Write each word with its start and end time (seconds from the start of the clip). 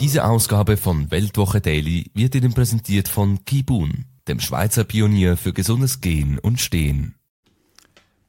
Diese 0.00 0.24
Ausgabe 0.24 0.78
von 0.78 1.10
Weltwoche 1.10 1.60
Daily 1.60 2.10
wird 2.14 2.34
Ihnen 2.34 2.54
präsentiert 2.54 3.06
von 3.06 3.44
Kibun, 3.44 4.06
dem 4.28 4.40
Schweizer 4.40 4.84
Pionier 4.84 5.36
für 5.36 5.52
gesundes 5.52 6.00
Gehen 6.00 6.38
und 6.38 6.58
Stehen. 6.58 7.16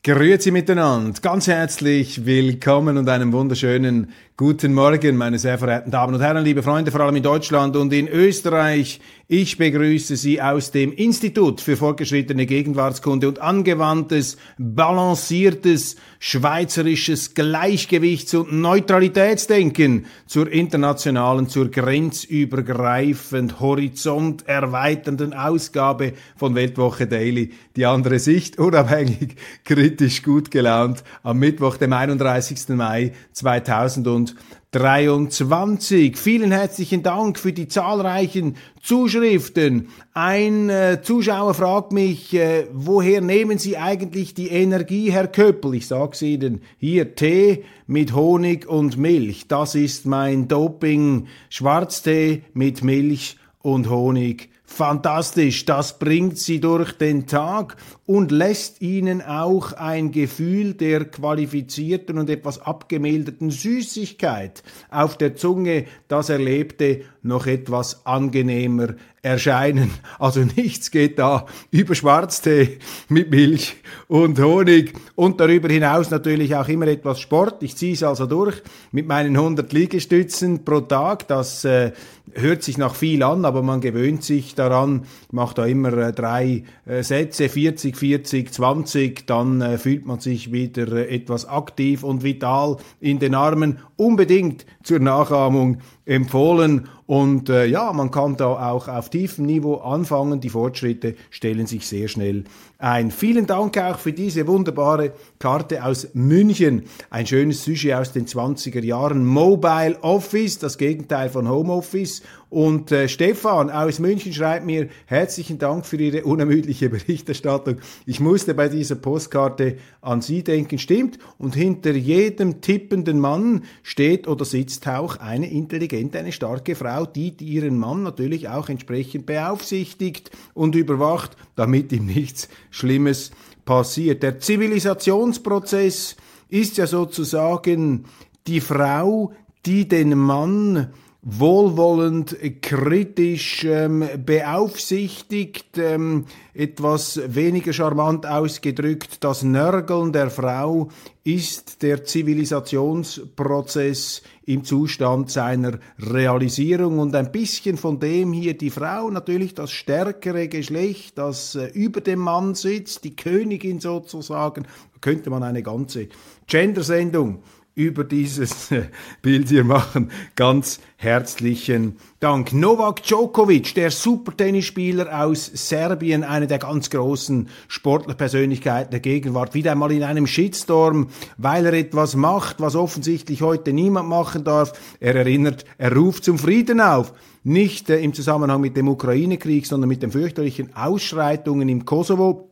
Grüezi 0.04 0.52
miteinander, 0.52 1.18
ganz 1.22 1.48
herzlich 1.48 2.26
willkommen 2.26 2.98
und 2.98 3.08
einen 3.08 3.32
wunderschönen 3.32 4.12
guten 4.42 4.74
Morgen, 4.74 5.18
meine 5.18 5.38
sehr 5.38 5.60
verehrten 5.60 5.92
Damen 5.92 6.16
und 6.16 6.22
Herren, 6.22 6.44
liebe 6.44 6.64
Freunde, 6.64 6.90
vor 6.90 7.02
allem 7.02 7.16
in 7.16 7.22
Deutschland 7.22 7.76
und 7.76 7.94
in 7.94 8.08
Österreich. 8.08 9.00
Ich 9.28 9.60
begrüße 9.60 10.16
Sie 10.16 10.42
aus 10.42 10.72
dem 10.72 10.92
Institut 10.92 11.62
für 11.62 11.78
fortgeschrittene 11.78 12.48
Gegenwartskunde 12.48 13.28
und 13.28 13.40
angewandtes, 13.40 14.38
balanciertes, 14.58 15.96
schweizerisches 16.20 17.36
Gleichgewichts- 17.36 18.34
und 18.34 18.52
Neutralitätsdenken 18.52 20.08
zur 20.26 20.52
internationalen, 20.52 21.48
zur 21.48 21.70
grenzübergreifend, 21.70 23.60
horizonterweiternden 23.60 25.34
Ausgabe 25.34 26.14
von 26.36 26.56
Weltwoche 26.56 27.06
Daily. 27.06 27.52
Die 27.76 27.86
andere 27.86 28.18
Sicht, 28.18 28.58
unabhängig, 28.58 29.36
kritisch, 29.66 30.24
gut 30.24 30.50
gelaunt, 30.52 31.04
am 31.22 31.38
Mittwoch, 31.38 31.78
dem 31.78 31.94
31. 31.94 32.70
Mai 32.70 33.14
2000 33.32 34.31
23. 34.72 36.18
Vielen 36.18 36.52
herzlichen 36.52 37.04
Dank 37.04 37.38
für 37.38 37.52
die 37.52 37.68
zahlreichen 37.68 38.56
Zuschriften. 38.82 39.90
Ein 40.14 40.70
äh, 40.70 41.02
Zuschauer 41.02 41.54
fragt 41.54 41.92
mich, 41.92 42.34
äh, 42.34 42.68
woher 42.72 43.20
nehmen 43.20 43.58
Sie 43.58 43.78
eigentlich 43.78 44.34
die 44.34 44.48
Energie, 44.48 45.12
Herr 45.12 45.28
Köppel? 45.28 45.76
Ich 45.76 45.88
sag's 45.88 46.22
Ihnen, 46.22 46.62
hier 46.78 47.16
Tee 47.16 47.66
mit 47.88 48.14
Honig 48.14 48.66
und 48.66 48.98
Milch. 48.98 49.48
Das 49.50 49.76
ist 49.76 50.06
mein 50.06 50.48
Doping. 50.48 51.28
Schwarztee 51.50 52.44
mit 52.54 52.82
Milch 52.82 53.38
und 53.62 53.90
Honig 53.90 54.51
Fantastisch, 54.74 55.66
das 55.66 56.00
bringt 56.00 56.38
sie 56.38 56.62
durch 56.62 56.94
den 56.94 57.28
Tag 57.28 57.76
und 58.06 58.32
lässt 58.32 58.82
ihnen 58.82 59.22
auch 59.22 59.74
ein 59.74 60.14
Gefühl 60.14 60.76
der 60.76 61.04
qualifizierten 61.04 62.18
und 62.18 62.30
etwas 62.30 62.62
abgemilderten 62.62 63.52
Süßigkeit 63.52 64.64
auf 64.90 65.18
der 65.18 65.36
Zunge, 65.36 65.88
das 66.08 66.30
Erlebte, 66.30 67.02
noch 67.22 67.48
etwas 67.48 68.06
angenehmer 68.06 68.96
erscheinen. 69.22 69.92
Also 70.18 70.42
nichts 70.56 70.90
geht 70.90 71.20
da 71.20 71.46
über 71.70 71.94
Schwarztee 71.94 72.80
mit 73.10 73.30
Milch 73.30 73.76
und 74.08 74.40
Honig 74.40 74.94
und 75.16 75.40
darüber 75.40 75.70
hinaus 75.70 76.10
natürlich 76.10 76.56
auch 76.56 76.68
immer 76.68 76.88
etwas 76.88 77.20
Sport. 77.20 77.62
Ich 77.62 77.76
ziehe 77.76 77.94
es 77.94 78.04
also 78.04 78.26
durch 78.26 78.64
mit 78.92 79.06
meinen 79.06 79.36
100 79.36 79.72
Liegestützen 79.74 80.66
pro 80.66 80.82
Tag. 80.82 81.28
Das 81.28 81.66
äh, 81.66 81.92
hört 82.36 82.64
sich 82.64 82.78
nach 82.78 82.96
viel 82.96 83.24
an, 83.24 83.46
aber 83.46 83.62
man 83.62 83.82
gewöhnt 83.82 84.24
sich 84.24 84.56
daran, 84.56 85.06
macht 85.32 85.58
da 85.58 85.66
immer 85.66 85.94
äh, 85.94 86.14
drei 86.14 86.64
äh, 86.86 87.04
Sätze, 87.04 87.50
40, 87.50 87.98
40, 87.98 88.54
20, 88.54 89.28
dann 89.28 89.62
äh, 89.62 89.78
fühlt 89.78 90.06
man 90.06 90.20
sich 90.20 90.52
wieder 90.52 91.10
etwas 91.10 91.46
aktiv 91.46 92.04
und 92.04 92.24
vital 92.24 92.78
in 93.00 93.20
den 93.20 93.36
Armen. 93.36 93.80
Unbedingt 93.96 94.66
zur 94.84 95.00
Nachahmung 95.00 95.80
empfohlen. 96.06 96.88
Und 97.12 97.50
äh, 97.50 97.66
ja, 97.66 97.92
man 97.92 98.10
kann 98.10 98.38
da 98.38 98.72
auch 98.72 98.88
auf 98.88 99.10
tiefem 99.10 99.46
Niveau 99.46 99.76
anfangen. 99.76 100.40
Die 100.40 100.48
Fortschritte 100.48 101.16
stellen 101.30 101.68
sich 101.68 101.86
sehr 101.86 102.08
schnell 102.08 102.46
ein. 102.78 103.12
Vielen 103.12 103.48
Dank 103.48 103.78
auch 103.80 104.00
für 104.00 104.14
diese 104.14 104.48
wunderbare 104.48 105.12
Karte 105.38 105.84
aus 105.84 106.08
München. 106.14 106.84
Ein 107.10 107.28
schönes 107.28 107.66
Sujet 107.66 107.96
aus 107.96 108.14
den 108.14 108.28
20er 108.28 108.82
Jahren. 108.82 109.26
Mobile 109.26 109.98
Office, 110.04 110.60
das 110.60 110.78
Gegenteil 110.78 111.28
von 111.28 111.50
Home 111.50 111.74
Office. 111.74 112.22
Und 112.52 112.92
äh, 112.92 113.08
Stefan 113.08 113.70
aus 113.70 114.00
München 114.00 114.34
schreibt 114.34 114.66
mir 114.66 114.90
herzlichen 115.06 115.58
Dank 115.58 115.86
für 115.86 115.96
Ihre 115.96 116.26
unermüdliche 116.26 116.90
Berichterstattung. 116.90 117.78
Ich 118.06 118.20
musste 118.20 118.54
bei 118.54 118.68
dieser 118.68 118.96
Postkarte 118.96 119.78
an 120.02 120.22
Sie 120.22 120.44
denken. 120.44 120.78
Stimmt. 120.78 121.18
Und 121.38 121.56
hinter 121.56 121.92
jedem 121.92 122.60
tippenden 122.60 123.22
Mann 123.22 123.64
steht 123.84 124.28
oder 124.28 124.44
sitzt 124.44 124.86
auch 124.90 125.16
eine 125.16 125.50
intelligente, 125.50 126.20
eine 126.20 126.34
starke 126.34 126.76
Frau, 126.76 127.06
die 127.06 127.34
ihren 127.40 127.80
Mann 127.80 128.04
natürlich 128.04 128.50
auch 128.50 128.68
entsprechend 128.68 129.26
beaufsichtigt 129.28 130.30
und 130.54 130.76
überwacht, 130.76 131.38
damit 131.56 131.94
ihm 131.94 132.06
nichts 132.06 132.50
Schlimmes 132.70 133.32
passiert. 133.64 134.24
Der 134.24 134.40
Zivilisationsprozess 134.40 136.18
ist 136.50 136.76
ja 136.76 136.86
sozusagen 136.86 138.04
die 138.46 138.60
Frau, 138.60 139.32
die 139.66 139.88
den 139.88 140.18
Mann 140.18 140.92
wohlwollend, 141.24 142.36
kritisch 142.64 143.64
ähm, 143.64 144.04
beaufsichtigt, 144.26 145.78
ähm, 145.78 146.26
etwas 146.56 147.22
weniger 147.28 147.74
charmant 147.74 148.26
ausgedrückt, 148.26 149.24
das 149.24 149.44
Nörgeln 149.44 150.14
der 150.14 150.32
Frau 150.32 150.90
ist 151.24 151.84
der 151.84 152.04
Zivilisationsprozess 152.04 154.24
im 154.46 154.64
Zustand 154.64 155.30
seiner 155.30 155.78
Realisierung. 156.00 156.98
Und 156.98 157.16
ein 157.16 157.32
bisschen 157.32 157.78
von 157.78 158.00
dem 158.00 158.34
hier 158.34 158.58
die 158.58 158.72
Frau, 158.72 159.12
natürlich 159.12 159.54
das 159.54 159.70
stärkere 159.70 160.48
Geschlecht, 160.48 161.20
das 161.20 161.54
äh, 161.54 161.68
über 161.68 162.02
dem 162.02 162.18
Mann 162.20 162.56
sitzt, 162.56 163.04
die 163.04 163.16
Königin 163.16 163.80
sozusagen, 163.80 164.66
könnte 165.02 165.30
man 165.30 165.44
eine 165.44 165.62
ganze 165.62 166.08
Gendersendung 166.48 167.44
über 167.82 168.04
dieses 168.04 168.70
Bild 169.22 169.50
hier 169.50 169.64
machen. 169.64 170.12
Ganz 170.36 170.80
herzlichen 170.98 171.98
Dank. 172.20 172.54
Novak 172.54 173.04
Djokovic, 173.04 173.74
der 173.74 173.90
Supertennisspieler 173.90 175.24
aus 175.24 175.46
Serbien, 175.46 176.24
eine 176.24 176.48
der 176.48 176.60
ganz 176.60 176.90
großen 176.90 177.50
Sportlerpersönlichkeiten 177.68 178.92
der 178.92 179.00
Gegenwart, 179.00 179.56
wieder 179.56 179.72
einmal 179.72 179.92
in 179.92 180.04
einem 180.04 180.28
Shitstorm, 180.28 181.08
weil 181.38 181.66
er 181.66 181.74
etwas 181.74 182.16
macht, 182.16 182.62
was 182.62 182.76
offensichtlich 182.76 183.42
heute 183.42 183.74
niemand 183.74 184.08
machen 184.08 184.44
darf. 184.44 184.74
Er 185.00 185.16
erinnert, 185.16 185.66
er 185.78 185.96
ruft 185.96 186.24
zum 186.24 186.38
Frieden 186.38 186.80
auf. 186.80 187.14
Nicht 187.44 187.90
äh, 187.90 188.00
im 188.00 188.14
Zusammenhang 188.14 188.62
mit 188.62 188.78
dem 188.78 188.88
Ukraine-Krieg, 188.88 189.66
sondern 189.66 189.88
mit 189.88 190.04
den 190.04 190.12
fürchterlichen 190.12 190.76
Ausschreitungen 190.76 191.68
im 191.70 191.86
Kosovo 191.86 192.51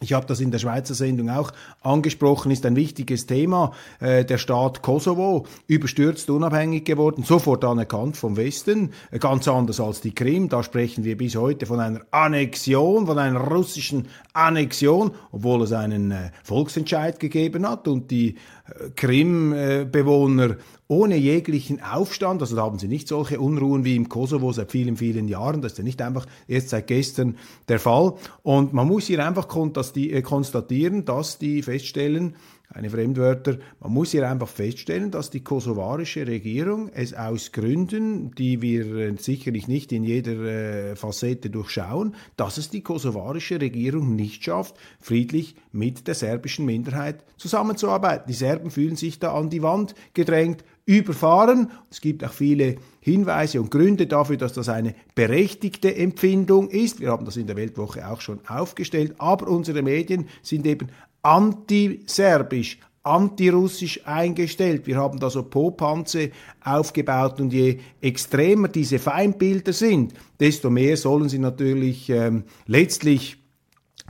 ich 0.00 0.12
habe 0.12 0.26
das 0.26 0.40
in 0.40 0.50
der 0.50 0.58
Schweizer 0.58 0.94
Sendung 0.94 1.28
auch 1.30 1.52
angesprochen, 1.80 2.52
ist 2.52 2.64
ein 2.66 2.76
wichtiges 2.76 3.26
Thema. 3.26 3.72
Äh, 4.00 4.24
der 4.24 4.38
Staat 4.38 4.82
Kosovo 4.82 5.46
überstürzt 5.66 6.30
unabhängig 6.30 6.84
geworden, 6.84 7.24
sofort 7.24 7.64
anerkannt 7.64 8.16
vom 8.16 8.36
Westen, 8.36 8.92
äh, 9.10 9.18
ganz 9.18 9.48
anders 9.48 9.80
als 9.80 10.00
die 10.00 10.14
Krim. 10.14 10.48
Da 10.48 10.62
sprechen 10.62 11.04
wir 11.04 11.16
bis 11.16 11.34
heute 11.36 11.66
von 11.66 11.80
einer 11.80 12.02
Annexion, 12.12 13.06
von 13.06 13.18
einer 13.18 13.40
russischen 13.40 14.06
Annexion, 14.38 15.10
obwohl 15.32 15.62
es 15.62 15.72
einen 15.72 16.10
äh, 16.10 16.30
Volksentscheid 16.44 17.20
gegeben 17.20 17.68
hat 17.68 17.88
und 17.88 18.10
die 18.10 18.36
äh, 18.66 18.90
Krim-Bewohner 18.94 20.56
ohne 20.90 21.16
jeglichen 21.16 21.82
Aufstand, 21.82 22.40
also 22.40 22.56
da 22.56 22.62
haben 22.62 22.78
sie 22.78 22.88
nicht 22.88 23.08
solche 23.08 23.38
Unruhen 23.40 23.84
wie 23.84 23.94
im 23.94 24.08
Kosovo 24.08 24.52
seit 24.52 24.72
vielen, 24.72 24.96
vielen 24.96 25.28
Jahren, 25.28 25.60
das 25.60 25.72
ist 25.72 25.78
ja 25.78 25.84
nicht 25.84 26.00
einfach 26.00 26.24
erst 26.46 26.70
seit 26.70 26.86
gestern 26.86 27.36
der 27.68 27.78
Fall. 27.78 28.14
Und 28.42 28.72
man 28.72 28.86
muss 28.86 29.06
hier 29.06 29.24
einfach 29.24 29.46
äh, 29.54 30.22
konstatieren, 30.22 31.04
dass 31.04 31.38
die 31.38 31.62
feststellen, 31.62 32.36
keine 32.72 32.90
Fremdwörter. 32.90 33.58
Man 33.80 33.92
muss 33.92 34.10
hier 34.10 34.28
einfach 34.28 34.48
feststellen, 34.48 35.10
dass 35.10 35.30
die 35.30 35.42
kosovarische 35.42 36.26
Regierung 36.26 36.90
es 36.90 37.14
aus 37.14 37.52
Gründen, 37.52 38.30
die 38.32 38.60
wir 38.60 38.94
äh, 38.96 39.14
sicherlich 39.18 39.68
nicht 39.68 39.90
in 39.90 40.04
jeder 40.04 40.32
äh, 40.32 40.96
Facette 40.96 41.50
durchschauen, 41.50 42.14
dass 42.36 42.58
es 42.58 42.68
die 42.68 42.82
kosovarische 42.82 43.60
Regierung 43.60 44.14
nicht 44.14 44.44
schafft, 44.44 44.76
friedlich 45.00 45.56
mit 45.72 46.06
der 46.06 46.14
serbischen 46.14 46.66
Minderheit 46.66 47.24
zusammenzuarbeiten. 47.36 48.26
Die 48.28 48.34
Serben 48.34 48.70
fühlen 48.70 48.96
sich 48.96 49.18
da 49.18 49.32
an 49.32 49.48
die 49.50 49.62
Wand 49.62 49.94
gedrängt, 50.12 50.62
überfahren. 50.88 51.70
Es 51.90 52.00
gibt 52.00 52.24
auch 52.24 52.32
viele 52.32 52.76
Hinweise 53.00 53.60
und 53.60 53.70
Gründe 53.70 54.06
dafür, 54.06 54.38
dass 54.38 54.54
das 54.54 54.70
eine 54.70 54.94
berechtigte 55.14 55.94
Empfindung 55.94 56.70
ist. 56.70 57.00
Wir 57.00 57.10
haben 57.10 57.26
das 57.26 57.36
in 57.36 57.46
der 57.46 57.56
Weltwoche 57.56 58.08
auch 58.08 58.22
schon 58.22 58.40
aufgestellt. 58.48 59.14
Aber 59.18 59.48
unsere 59.48 59.82
Medien 59.82 60.28
sind 60.42 60.66
eben 60.66 60.88
antiserbisch, 61.22 62.78
antirussisch 63.02 64.06
eingestellt. 64.06 64.86
Wir 64.86 64.96
haben 64.96 65.18
da 65.18 65.30
so 65.30 65.42
Popanze 65.42 66.30
aufgebaut 66.62 67.40
und 67.40 67.52
je 67.52 67.78
extremer 68.00 68.68
diese 68.68 68.98
Feindbilder 68.98 69.72
sind, 69.72 70.14
desto 70.38 70.70
mehr 70.70 70.96
sollen 70.96 71.28
sie 71.28 71.38
natürlich 71.38 72.10
ähm, 72.10 72.44
letztlich 72.66 73.38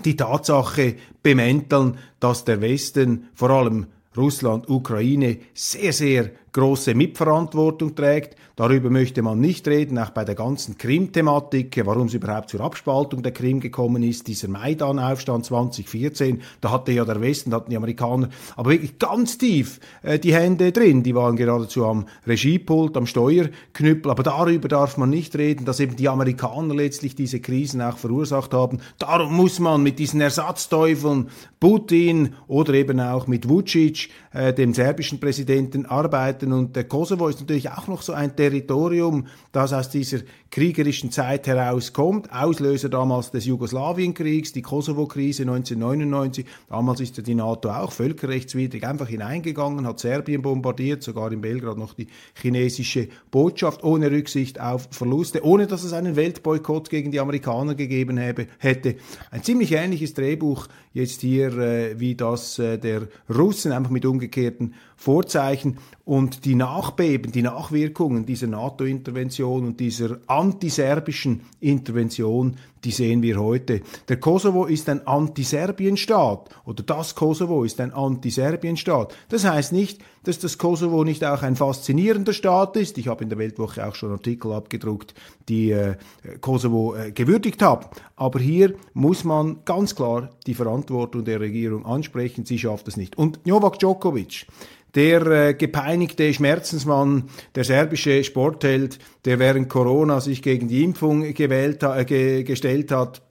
die 0.04 0.16
Tatsache 0.16 0.96
bemänteln, 1.22 1.98
dass 2.20 2.44
der 2.44 2.60
Westen 2.60 3.28
vor 3.34 3.50
allem 3.50 3.86
Russland, 4.16 4.68
Ukraine 4.68 5.38
sehr, 5.54 5.92
sehr 5.92 6.30
große 6.52 6.94
Mitverantwortung 6.94 7.94
trägt. 7.94 8.36
Darüber 8.56 8.90
möchte 8.90 9.22
man 9.22 9.40
nicht 9.40 9.68
reden, 9.68 9.98
auch 9.98 10.10
bei 10.10 10.24
der 10.24 10.34
ganzen 10.34 10.76
Krim-Thematik, 10.78 11.80
warum 11.84 12.08
es 12.08 12.14
überhaupt 12.14 12.50
zur 12.50 12.60
Abspaltung 12.60 13.22
der 13.22 13.32
Krim 13.32 13.60
gekommen 13.60 14.02
ist, 14.02 14.26
dieser 14.26 14.48
Maidan-Aufstand 14.48 15.44
2014, 15.44 16.42
da 16.60 16.72
hatte 16.72 16.90
ja 16.90 17.04
der 17.04 17.20
Westen, 17.20 17.50
da 17.50 17.58
hatten 17.58 17.70
die 17.70 17.76
Amerikaner 17.76 18.28
aber 18.56 18.70
wirklich 18.70 18.98
ganz 18.98 19.38
tief 19.38 19.78
äh, 20.02 20.18
die 20.18 20.34
Hände 20.34 20.72
drin, 20.72 21.02
die 21.02 21.14
waren 21.14 21.36
geradezu 21.36 21.86
am 21.86 22.06
Regiepult, 22.26 22.96
am 22.96 23.06
Steuerknüppel, 23.06 24.10
aber 24.10 24.22
darüber 24.22 24.68
darf 24.68 24.96
man 24.96 25.10
nicht 25.10 25.36
reden, 25.36 25.64
dass 25.64 25.80
eben 25.80 25.94
die 25.94 26.08
Amerikaner 26.08 26.74
letztlich 26.74 27.14
diese 27.14 27.40
Krisen 27.40 27.80
auch 27.80 27.98
verursacht 27.98 28.54
haben. 28.54 28.80
Darum 28.98 29.36
muss 29.36 29.60
man 29.60 29.82
mit 29.82 29.98
diesen 29.98 30.20
Ersatzteufeln 30.20 31.28
Putin 31.60 32.34
oder 32.46 32.74
eben 32.74 33.00
auch 33.00 33.26
mit 33.26 33.48
Vucic, 33.48 34.10
äh, 34.32 34.52
dem 34.52 34.74
serbischen 34.74 35.20
Präsidenten, 35.20 35.86
arbeiten 35.86 36.37
und 36.44 36.76
der 36.76 36.84
Kosovo 36.84 37.28
ist 37.28 37.40
natürlich 37.40 37.70
auch 37.70 37.86
noch 37.86 38.02
so 38.02 38.12
ein 38.12 38.34
Territorium, 38.34 39.26
das 39.52 39.72
aus 39.72 39.90
dieser 39.90 40.18
kriegerischen 40.50 41.10
Zeit 41.10 41.46
herauskommt. 41.46 42.32
Auslöser 42.32 42.88
damals 42.88 43.30
des 43.30 43.44
Jugoslawienkriegs, 43.44 44.52
die 44.52 44.62
Kosovo-Krise 44.62 45.42
1999. 45.42 46.46
Damals 46.68 47.00
ist 47.00 47.16
ja 47.16 47.22
die 47.22 47.34
NATO 47.34 47.70
auch 47.70 47.92
völkerrechtswidrig 47.92 48.86
einfach 48.86 49.08
hineingegangen, 49.08 49.86
hat 49.86 50.00
Serbien 50.00 50.42
bombardiert, 50.42 51.02
sogar 51.02 51.30
in 51.32 51.40
Belgrad 51.40 51.76
noch 51.78 51.94
die 51.94 52.06
chinesische 52.34 53.08
Botschaft, 53.30 53.84
ohne 53.84 54.10
Rücksicht 54.10 54.60
auf 54.60 54.88
Verluste, 54.90 55.44
ohne 55.44 55.66
dass 55.66 55.84
es 55.84 55.92
einen 55.92 56.16
Weltboykott 56.16 56.90
gegen 56.90 57.10
die 57.10 57.20
Amerikaner 57.20 57.74
gegeben 57.74 58.16
hätte. 58.16 58.96
Ein 59.30 59.42
ziemlich 59.42 59.72
ähnliches 59.72 60.14
Drehbuch 60.14 60.66
jetzt 60.92 61.20
hier 61.20 61.56
äh, 61.58 62.00
wie 62.00 62.14
das 62.14 62.58
äh, 62.58 62.78
der 62.78 63.08
Russen, 63.28 63.72
einfach 63.72 63.90
mit 63.90 64.04
umgekehrten 64.04 64.74
Vorzeichen. 64.98 65.78
Und 66.04 66.44
die 66.44 66.56
Nachbeben, 66.56 67.30
die 67.30 67.42
Nachwirkungen 67.42 68.26
dieser 68.26 68.48
NATO-Intervention 68.48 69.64
und 69.64 69.80
dieser 69.80 70.18
antiserbischen 70.26 71.42
Intervention, 71.60 72.56
die 72.84 72.90
sehen 72.90 73.22
wir 73.22 73.38
heute. 73.38 73.80
Der 74.08 74.18
Kosovo 74.18 74.64
ist 74.66 74.88
ein 74.88 75.06
Antiserbien-Staat 75.06 76.48
oder 76.64 76.82
das 76.82 77.14
Kosovo 77.14 77.64
ist 77.64 77.80
ein 77.80 77.92
Antiserbien-Staat. 77.92 79.14
Das 79.28 79.44
heißt 79.44 79.72
nicht, 79.72 80.00
dass 80.24 80.38
das 80.38 80.58
Kosovo 80.58 81.04
nicht 81.04 81.24
auch 81.24 81.42
ein 81.42 81.56
faszinierender 81.56 82.32
Staat 82.32 82.76
ist. 82.76 82.98
Ich 82.98 83.08
habe 83.08 83.22
in 83.22 83.30
der 83.30 83.38
Weltwoche 83.38 83.86
auch 83.86 83.94
schon 83.94 84.12
Artikel 84.12 84.52
abgedruckt, 84.52 85.14
die 85.48 85.70
äh, 85.70 85.96
Kosovo 86.40 86.94
äh, 86.94 87.12
gewürdigt 87.12 87.62
haben. 87.62 87.86
Aber 88.16 88.38
hier 88.38 88.74
muss 88.94 89.24
man 89.24 89.60
ganz 89.64 89.94
klar 89.94 90.30
die 90.46 90.54
Verantwortung 90.54 91.24
der 91.24 91.40
Regierung 91.40 91.86
ansprechen. 91.86 92.44
Sie 92.44 92.58
schafft 92.58 92.88
es 92.88 92.96
nicht. 92.96 93.16
Und 93.16 93.46
Novak 93.46 93.78
Djokovic, 93.78 94.46
der 94.94 95.26
äh, 95.26 95.54
gepeinigte 95.54 96.32
Schmerzensmann, 96.32 97.24
der 97.54 97.64
serbische 97.64 98.24
Sportheld, 98.24 98.98
der 99.24 99.38
während 99.38 99.68
Corona 99.68 100.20
sich 100.20 100.42
gegen 100.42 100.68
die 100.68 100.82
Impfung 100.82 101.34
gewählt, 101.34 101.82
äh, 101.82 102.04
ge 102.04 102.42
gestellt 102.68 102.92
hat, 102.92 103.22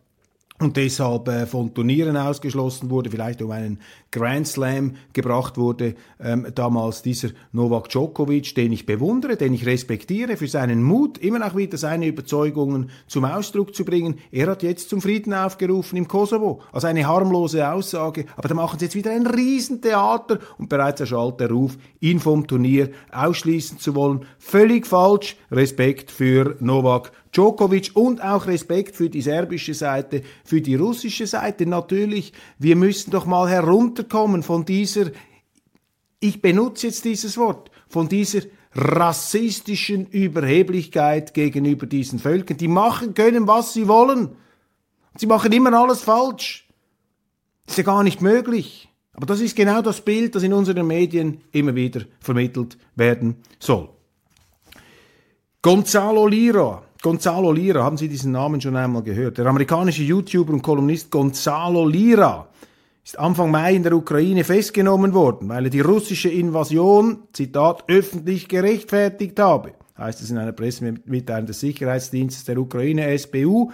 und 0.59 0.75
deshalb 0.75 1.27
äh, 1.27 1.45
von 1.45 1.71
Turnieren 1.71 2.17
ausgeschlossen 2.17 2.89
wurde, 2.89 3.11
vielleicht 3.11 3.43
um 3.43 3.51
einen 3.51 3.79
Grand 4.11 4.47
Slam 4.47 4.95
gebracht 5.13 5.57
wurde, 5.57 5.95
ähm, 6.19 6.47
damals 6.55 7.01
dieser 7.01 7.29
Novak 7.51 7.89
Djokovic, 7.89 8.55
den 8.55 8.71
ich 8.71 8.85
bewundere, 8.85 9.35
den 9.35 9.53
ich 9.53 9.65
respektiere 9.65 10.37
für 10.37 10.47
seinen 10.47 10.81
Mut, 10.83 11.17
immer 11.17 11.45
auch 11.45 11.55
wieder 11.55 11.77
seine 11.77 12.07
Überzeugungen 12.07 12.89
zum 13.07 13.25
Ausdruck 13.25 13.75
zu 13.75 13.83
bringen. 13.83 14.15
Er 14.31 14.47
hat 14.47 14.63
jetzt 14.63 14.89
zum 14.89 15.01
Frieden 15.01 15.33
aufgerufen 15.33 15.97
im 15.97 16.07
Kosovo, 16.07 16.61
also 16.71 16.87
eine 16.87 17.05
harmlose 17.05 17.69
Aussage, 17.69 18.25
aber 18.35 18.47
da 18.47 18.55
machen 18.55 18.79
sie 18.79 18.85
jetzt 18.85 18.95
wieder 18.95 19.11
ein 19.11 19.27
Riesentheater 19.27 20.39
und 20.57 20.69
bereits 20.69 21.01
erschallt 21.01 21.39
der 21.39 21.49
Ruf, 21.49 21.77
ihn 21.99 22.19
vom 22.19 22.47
Turnier 22.47 22.89
ausschließen 23.11 23.79
zu 23.79 23.95
wollen. 23.95 24.25
Völlig 24.39 24.87
falsch. 24.87 25.37
Respekt 25.51 26.11
für 26.11 26.55
Novak 26.59 27.11
Djokovic 27.31 27.91
und 27.93 28.23
auch 28.23 28.47
Respekt 28.47 28.95
für 28.95 29.09
die 29.09 29.21
serbische 29.21 29.73
Seite, 29.73 30.23
für 30.43 30.61
die 30.61 30.75
russische 30.75 31.27
Seite. 31.27 31.67
Natürlich, 31.67 32.33
wir 32.57 32.75
müssen 32.75 33.11
doch 33.11 33.25
mal 33.25 33.47
herunterkommen 33.97 34.43
von 34.43 34.65
dieser, 34.65 35.11
ich 36.19 36.41
benutze 36.41 36.87
jetzt 36.87 37.05
dieses 37.05 37.37
Wort, 37.37 37.71
von 37.87 38.07
dieser 38.07 38.41
rassistischen 38.73 40.07
Überheblichkeit 40.07 41.33
gegenüber 41.33 41.87
diesen 41.87 42.19
Völkern. 42.19 42.57
Die 42.57 42.67
machen 42.67 43.13
können, 43.13 43.47
was 43.47 43.73
sie 43.73 43.87
wollen. 43.87 44.35
Sie 45.17 45.25
machen 45.25 45.51
immer 45.51 45.73
alles 45.73 46.01
falsch. 46.03 46.67
Das 47.65 47.73
ist 47.73 47.77
ja 47.79 47.83
gar 47.83 48.03
nicht 48.03 48.21
möglich. 48.21 48.89
Aber 49.13 49.25
das 49.25 49.41
ist 49.41 49.55
genau 49.55 49.81
das 49.81 50.01
Bild, 50.01 50.35
das 50.35 50.43
in 50.43 50.53
unseren 50.53 50.85
Medien 50.85 51.41
immer 51.51 51.73
wieder 51.73 52.01
vermittelt 52.19 52.77
werden 52.95 53.37
soll. 53.59 53.89
Gonzalo 55.63 56.27
Lira, 56.27 56.83
Gonzalo 57.01 57.51
Lira, 57.51 57.83
haben 57.83 57.97
Sie 57.97 58.07
diesen 58.07 58.31
Namen 58.31 58.61
schon 58.61 58.75
einmal 58.75 59.01
gehört? 59.01 59.39
Der 59.39 59.47
amerikanische 59.47 60.03
YouTuber 60.03 60.53
und 60.53 60.61
Kolumnist 60.61 61.09
Gonzalo 61.09 61.87
Lira 61.87 62.47
ist 63.07 63.19
Anfang 63.19 63.51
Mai 63.51 63.73
in 63.73 63.83
der 63.83 63.93
Ukraine 63.93 64.43
festgenommen 64.43 65.13
worden, 65.13 65.47
weil 65.47 65.63
er 65.63 65.69
die 65.69 65.79
russische 65.79 66.27
Invasion, 66.27 67.19
Zitat, 67.31 67.85
öffentlich 67.87 68.49
gerechtfertigt 68.49 69.39
habe. 69.39 69.71
Heißt 69.97 70.21
es 70.21 70.29
in 70.29 70.37
einer 70.37 70.51
Pressemitteilung 70.51 71.45
des 71.45 71.61
Sicherheitsdienstes 71.61 72.43
der 72.43 72.57
Ukraine, 72.57 73.17
SBU. 73.17 73.71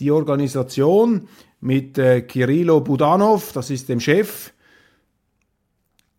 Die 0.00 0.10
Organisation 0.10 1.28
mit 1.60 1.98
äh, 1.98 2.22
Kirilo 2.22 2.80
Budanov, 2.80 3.52
das 3.52 3.68
ist 3.68 3.90
dem 3.90 4.00
Chef, 4.00 4.54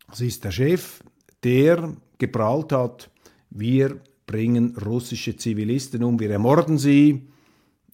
das 0.07 0.21
ist 0.21 0.43
der 0.43 0.51
Chef, 0.51 0.99
der 1.43 1.91
geprahlt 2.19 2.71
hat, 2.71 3.09
wir 3.49 3.99
bringen 4.27 4.77
russische 4.77 5.35
Zivilisten 5.35 6.03
um, 6.03 6.19
wir 6.19 6.29
ermorden 6.29 6.77
sie. 6.77 7.23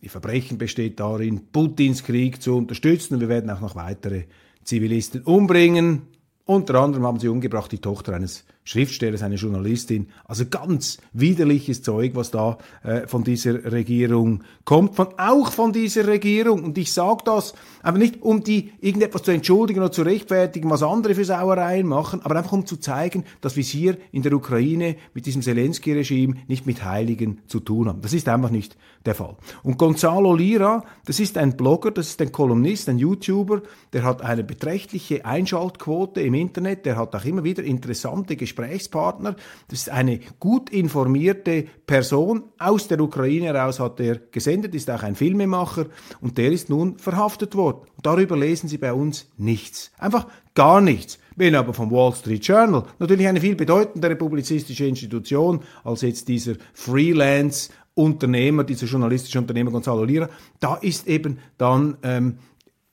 Ihr 0.01 0.09
Verbrechen 0.09 0.57
besteht 0.57 0.99
darin, 0.99 1.47
Putins 1.49 2.03
Krieg 2.03 2.41
zu 2.41 2.57
unterstützen 2.57 3.15
und 3.15 3.19
wir 3.21 3.29
werden 3.29 3.49
auch 3.49 3.61
noch 3.61 3.75
weitere 3.75 4.25
Zivilisten 4.69 5.23
umbringen. 5.23 6.03
Unter 6.45 6.75
anderem 6.75 7.05
haben 7.05 7.19
sie 7.19 7.27
umgebracht 7.27 7.71
die 7.71 7.79
Tochter 7.79 8.13
eines 8.13 8.45
Schriftstellers, 8.63 9.23
eine 9.23 9.35
Journalistin. 9.35 10.09
Also 10.25 10.45
ganz 10.47 10.99
widerliches 11.11 11.81
Zeug, 11.81 12.11
was 12.13 12.29
da 12.29 12.59
äh, 12.83 13.07
von 13.07 13.23
dieser 13.23 13.71
Regierung 13.71 14.43
kommt, 14.65 14.95
von, 14.95 15.07
auch 15.17 15.51
von 15.51 15.73
dieser 15.73 16.05
Regierung. 16.07 16.63
Und 16.63 16.77
ich 16.77 16.93
sage 16.93 17.23
das 17.25 17.55
aber 17.81 17.97
nicht, 17.97 18.21
um 18.21 18.43
die 18.43 18.71
irgendetwas 18.81 19.23
zu 19.23 19.31
entschuldigen 19.31 19.79
oder 19.79 19.91
zu 19.91 20.01
rechtfertigen, 20.01 20.69
was 20.69 20.83
andere 20.83 21.15
für 21.15 21.25
Sauereien 21.25 21.87
machen, 21.87 22.21
aber 22.23 22.35
einfach 22.35 22.51
um 22.51 22.65
zu 22.65 22.77
zeigen, 22.77 23.23
dass 23.41 23.55
wir 23.55 23.61
es 23.61 23.69
hier 23.69 23.97
in 24.11 24.23
der 24.23 24.33
Ukraine 24.33 24.95
mit 25.13 25.25
diesem 25.25 25.41
Zelensky-Regime 25.41 26.35
nicht 26.47 26.65
mit 26.65 26.83
Heiligen 26.83 27.41
zu 27.47 27.59
tun 27.59 27.87
haben. 27.87 28.01
Das 28.01 28.13
ist 28.13 28.27
einfach 28.27 28.49
nicht 28.49 28.77
der 29.05 29.15
Fall. 29.15 29.35
Und 29.63 29.77
Gonzalo 29.77 30.33
Lira, 30.35 30.83
das 31.05 31.19
ist 31.19 31.37
ein 31.37 31.55
Blogger, 31.55 31.91
das 31.91 32.09
ist 32.09 32.21
ein 32.21 32.31
Kolumnist, 32.31 32.89
ein 32.89 32.97
YouTuber, 32.97 33.61
der 33.93 34.03
hat 34.03 34.21
eine 34.21 34.43
beträchtliche 34.43 35.25
Einschaltquote 35.25 36.21
im 36.21 36.33
Internet, 36.33 36.85
der 36.85 36.97
hat 36.97 37.15
auch 37.15 37.25
immer 37.25 37.43
wieder 37.43 37.63
interessante 37.63 38.35
Gesprächspartner. 38.35 39.35
Das 39.69 39.79
ist 39.79 39.89
eine 39.89 40.19
gut 40.39 40.69
informierte 40.69 41.65
Person. 41.85 42.43
Aus 42.57 42.87
der 42.87 42.99
Ukraine 42.99 43.47
heraus 43.47 43.79
hat 43.79 43.99
er 43.99 44.15
gesendet, 44.15 44.75
ist 44.75 44.89
auch 44.89 45.03
ein 45.03 45.15
Filmemacher 45.15 45.85
und 46.21 46.37
der 46.37 46.51
ist 46.51 46.69
nun 46.69 46.97
verhaftet 46.97 47.55
worden. 47.55 47.68
Darüber 48.01 48.37
lesen 48.37 48.67
Sie 48.67 48.77
bei 48.77 48.93
uns 48.93 49.29
nichts. 49.37 49.91
Einfach 49.97 50.27
gar 50.53 50.81
nichts. 50.81 51.19
Wenn 51.35 51.55
aber 51.55 51.73
vom 51.73 51.91
Wall 51.91 52.13
Street 52.13 52.45
Journal, 52.45 52.83
natürlich 52.99 53.27
eine 53.27 53.41
viel 53.41 53.55
bedeutendere 53.55 54.15
publizistische 54.15 54.85
Institution 54.85 55.61
als 55.83 56.01
jetzt 56.01 56.27
dieser 56.27 56.55
Freelance 56.73 57.71
Unternehmer, 57.93 58.63
dieser 58.63 58.87
journalistische 58.87 59.39
Unternehmer 59.39 59.71
Gonzalo 59.71 60.03
Lira, 60.03 60.29
da 60.59 60.75
ist 60.75 61.07
eben 61.07 61.39
dann 61.57 61.97
ähm, 62.03 62.37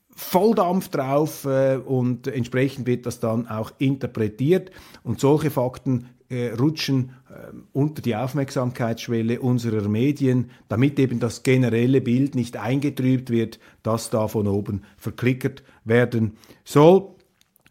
Volldampf 0.09 0.89
drauf 0.89 1.45
äh, 1.45 1.77
und 1.77 2.27
entsprechend 2.27 2.87
wird 2.87 3.05
das 3.05 3.19
dann 3.19 3.47
auch 3.47 3.71
interpretiert 3.77 4.71
und 5.03 5.19
solche 5.19 5.51
Fakten 5.51 6.09
äh, 6.29 6.49
rutschen 6.49 7.11
unter 7.73 8.01
die 8.01 8.15
Aufmerksamkeitsschwelle 8.15 9.39
unserer 9.39 9.87
Medien, 9.87 10.51
damit 10.67 10.99
eben 10.99 11.19
das 11.19 11.43
generelle 11.43 12.01
Bild 12.01 12.35
nicht 12.35 12.57
eingetrübt 12.57 13.29
wird, 13.29 13.59
das 13.83 14.09
da 14.09 14.27
von 14.27 14.47
oben 14.47 14.83
verklickert 14.97 15.63
werden 15.83 16.37
soll. 16.63 17.16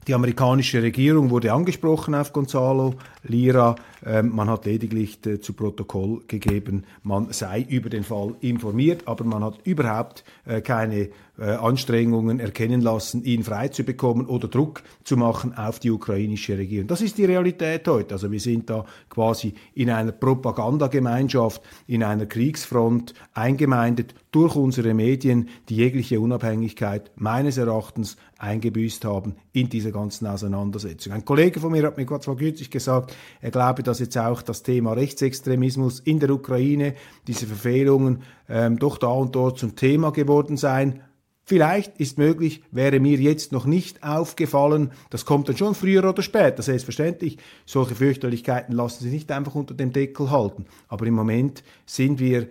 Die 0.07 0.15
amerikanische 0.15 0.85
Regierung 0.85 1.31
wurde 1.31 1.53
angesprochen 1.53 2.15
auf 2.15 2.33
Gonzalo 2.33 2.95
Lira. 3.25 3.75
Ähm, 4.05 4.31
man 4.37 4.49
hat 4.49 4.65
lediglich 4.65 5.19
äh, 5.27 5.41
zu 5.41 5.53
Protokoll 5.53 6.23
gegeben, 6.29 6.85
man 7.03 7.33
sei 7.33 7.63
über 7.69 7.91
den 7.91 8.05
Fall 8.05 8.37
informiert, 8.41 9.09
aber 9.09 9.25
man 9.25 9.43
hat 9.43 9.59
überhaupt 9.65 10.23
äh, 10.45 10.61
keine 10.61 11.09
äh, 11.39 11.51
Anstrengungen 11.51 12.39
erkennen 12.39 12.83
lassen, 12.83 13.25
ihn 13.25 13.43
freizubekommen 13.43 14.27
oder 14.27 14.47
Druck 14.47 14.85
zu 15.03 15.17
machen 15.17 15.59
auf 15.59 15.81
die 15.81 15.91
ukrainische 15.91 16.57
Regierung. 16.57 16.87
Das 16.87 17.01
ist 17.01 17.19
die 17.19 17.25
Realität 17.25 17.89
heute. 17.89 18.15
Also 18.15 18.31
wir 18.31 18.41
sind 18.41 18.71
da 18.71 18.85
quasi 19.11 19.55
in 19.75 19.91
einer 19.91 20.13
Propagandagemeinschaft, 20.13 21.63
in 21.89 22.05
einer 22.05 22.27
Kriegsfront 22.27 23.13
eingemeindet 23.35 24.15
durch 24.31 24.55
unsere 24.55 24.95
Medien, 24.95 25.49
die 25.69 25.77
jegliche 25.77 26.21
Unabhängigkeit 26.21 27.11
meines 27.17 27.59
Erachtens 27.59 28.17
eingebüßt 28.39 29.05
haben 29.05 29.37
in 29.53 29.69
dieser 29.69 29.93
ganzen 29.93 30.27
Auseinandersetzung. 30.27 31.13
Ein 31.13 31.25
Kollege 31.25 31.61
von 31.61 31.73
mir 31.73 31.85
hat 31.85 31.97
mir 31.97 32.07
zwar 32.21 32.37
kürzlich 32.37 32.71
gesagt, 32.71 33.15
er 33.41 33.51
glaube, 33.51 33.83
dass 33.83 33.99
jetzt 33.99 34.19
auch 34.19 34.43
das 34.43 34.63
Thema 34.63 34.93
Rechtsextremismus 34.93 36.01
in 36.01 36.21
der 36.21 36.31
Ukraine, 36.31 36.95
diese 37.27 37.47
Verfehlungen 37.47 38.23
ähm, 38.49 38.79
doch 38.79 38.99
da 38.99 39.09
und 39.09 39.35
dort 39.35 39.59
zum 39.59 39.75
Thema 39.75 40.13
geworden 40.13 40.57
seien. 40.57 41.01
Vielleicht 41.49 41.99
ist 41.99 42.19
möglich, 42.19 42.63
wäre 42.73 42.99
mir 42.99 43.19
jetzt 43.19 43.53
noch 43.53 43.67
nicht 43.67 44.03
aufgefallen. 44.03 44.91
Das 45.11 45.25
kommt 45.25 45.49
dann 45.49 45.57
schon 45.57 45.77
früher 45.77 46.07
oder 46.07 46.21
später, 46.21 46.61
selbstverständlich. 46.61 47.39
Solche 47.65 47.95
Fürchterlichkeiten 47.95 48.75
lassen 48.75 49.05
sich 49.05 49.13
nicht 49.13 49.31
einfach 49.31 49.55
unter 49.55 49.73
dem 49.73 49.93
Deckel 49.93 50.33
halten. 50.33 50.67
Aber 50.89 51.07
im 51.07 51.15
Moment 51.15 51.63
sind 51.87 52.19
wir, 52.19 52.49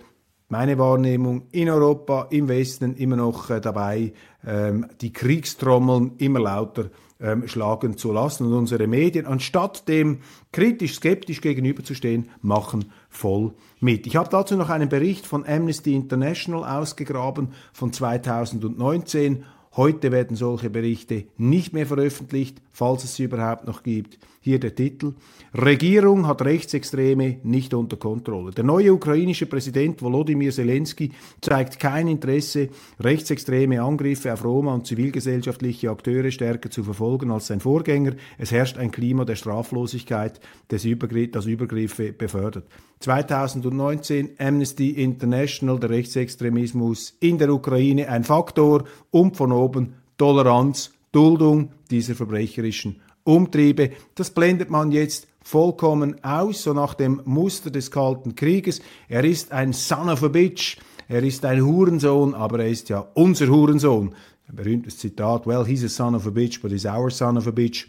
meine 0.48 0.78
Wahrnehmung, 0.78 1.48
in 1.52 1.70
Europa, 1.70 2.28
im 2.30 2.48
Westen 2.48 2.96
immer 2.96 3.16
noch 3.16 3.50
äh, 3.50 3.60
dabei, 3.60 4.14
ähm, 4.46 4.88
die 5.02 5.12
Kriegstrommeln 5.12 6.14
immer 6.18 6.40
lauter 6.40 6.90
ähm, 7.20 7.48
schlagen 7.48 7.98
zu 7.98 8.12
lassen. 8.12 8.46
Und 8.46 8.54
unsere 8.54 8.88
Medien, 8.88 9.26
anstatt 9.26 9.88
dem 9.88 10.20
kritisch, 10.52 10.96
skeptisch 10.96 11.42
gegenüberzustehen, 11.42 12.30
machen 12.42 12.92
voll 13.10 13.54
mit. 13.80 14.06
Ich 14.06 14.16
habe 14.16 14.30
dazu 14.30 14.56
noch 14.56 14.70
einen 14.70 14.90
Bericht 14.90 15.26
von 15.26 15.48
Amnesty 15.48 15.96
International 15.96 16.80
ausgegraben 16.80 17.54
von 17.74 17.92
2019 17.92 19.46
Heute 19.76 20.14
werden 20.14 20.38
solche 20.38 20.70
Berichte 20.70 21.26
nicht 21.36 21.74
mehr 21.74 21.86
veröffentlicht, 21.86 22.62
falls 22.72 23.04
es 23.04 23.16
sie 23.16 23.26
überhaupt 23.26 23.68
noch 23.68 23.84
gibt. 23.84 24.18
Hier 24.46 24.60
der 24.60 24.76
Titel. 24.76 25.16
Regierung 25.56 26.28
hat 26.28 26.44
Rechtsextreme 26.44 27.38
nicht 27.42 27.74
unter 27.74 27.98
Kontrolle. 27.98 28.52
Der 28.52 28.64
neue 28.64 28.94
ukrainische 28.94 29.48
Präsident 29.48 30.04
Volodymyr 30.04 30.52
Zelensky 30.52 31.14
zeigt 31.42 31.80
kein 31.80 32.08
Interesse, 32.08 32.70
rechtsextreme 33.00 33.82
Angriffe 33.82 34.32
auf 34.32 34.44
Roma 34.44 34.76
und 34.76 34.86
zivilgesellschaftliche 34.86 35.90
Akteure 35.90 36.30
stärker 36.30 36.70
zu 36.70 36.84
verfolgen 36.84 37.32
als 37.32 37.48
sein 37.48 37.60
Vorgänger. 37.60 38.12
Es 38.38 38.52
herrscht 38.52 38.78
ein 38.78 38.92
Klima 38.92 39.26
der 39.26 39.36
Straflosigkeit, 39.36 40.40
das 40.68 40.86
Übergriffe 40.86 42.14
befördert. 42.14 42.68
2019 43.00 44.36
Amnesty 44.38 44.92
International, 44.92 45.80
der 45.80 45.90
Rechtsextremismus 45.90 47.18
in 47.20 47.40
der 47.40 47.52
Ukraine 47.52 48.10
ein 48.10 48.24
Faktor 48.24 48.84
und 49.10 49.38
von 49.38 49.52
oben 49.52 49.96
Toleranz, 50.20 50.92
Duldung 51.12 51.72
dieser 51.90 52.14
verbrecherischen 52.14 53.02
Umtriebe. 53.26 53.92
Das 54.16 54.30
blendet 54.30 54.70
man 54.70 54.94
jetzt 54.94 55.28
vollkommen 55.42 56.24
aus, 56.24 56.64
so 56.64 56.74
nach 56.74 56.94
dem 56.94 57.22
Muster 57.26 57.70
des 57.70 57.92
Kalten 57.92 58.36
Krieges. 58.36 58.80
Er 59.10 59.26
ist 59.26 59.52
ein 59.52 59.74
Son 59.74 60.08
of 60.08 60.24
a 60.24 60.30
Bitch, 60.30 60.78
er 61.10 61.22
ist 61.22 61.44
ein 61.44 61.64
Hurensohn, 61.64 62.34
aber 62.34 62.60
er 62.60 62.70
ist 62.70 62.88
ja 62.90 63.06
unser 63.14 63.48
Hurensohn. 63.48 64.16
Ein 64.48 64.56
berühmtes 64.56 64.98
Zitat, 64.98 65.46
well, 65.46 65.66
he's 65.66 65.84
a 65.84 65.90
son 65.90 66.16
of 66.16 66.26
a 66.26 66.30
bitch, 66.30 66.62
but 66.62 66.72
he's 66.72 66.86
our 66.86 67.10
son 67.10 67.38
of 67.38 67.48
a 67.48 67.52
bitch 67.52 67.88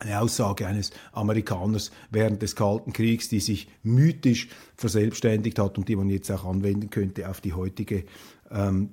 eine 0.00 0.20
Aussage 0.20 0.66
eines 0.66 0.92
Amerikaners 1.12 1.90
während 2.10 2.42
des 2.42 2.54
Kalten 2.54 2.92
Kriegs, 2.92 3.28
die 3.28 3.40
sich 3.40 3.68
mythisch 3.82 4.48
verselbstständigt 4.76 5.58
hat 5.58 5.76
und 5.76 5.88
die 5.88 5.96
man 5.96 6.08
jetzt 6.08 6.30
auch 6.30 6.44
anwenden 6.44 6.90
könnte 6.90 7.28
auf 7.28 7.40
die 7.40 7.52
heutige 7.52 8.04
ähm, 8.50 8.90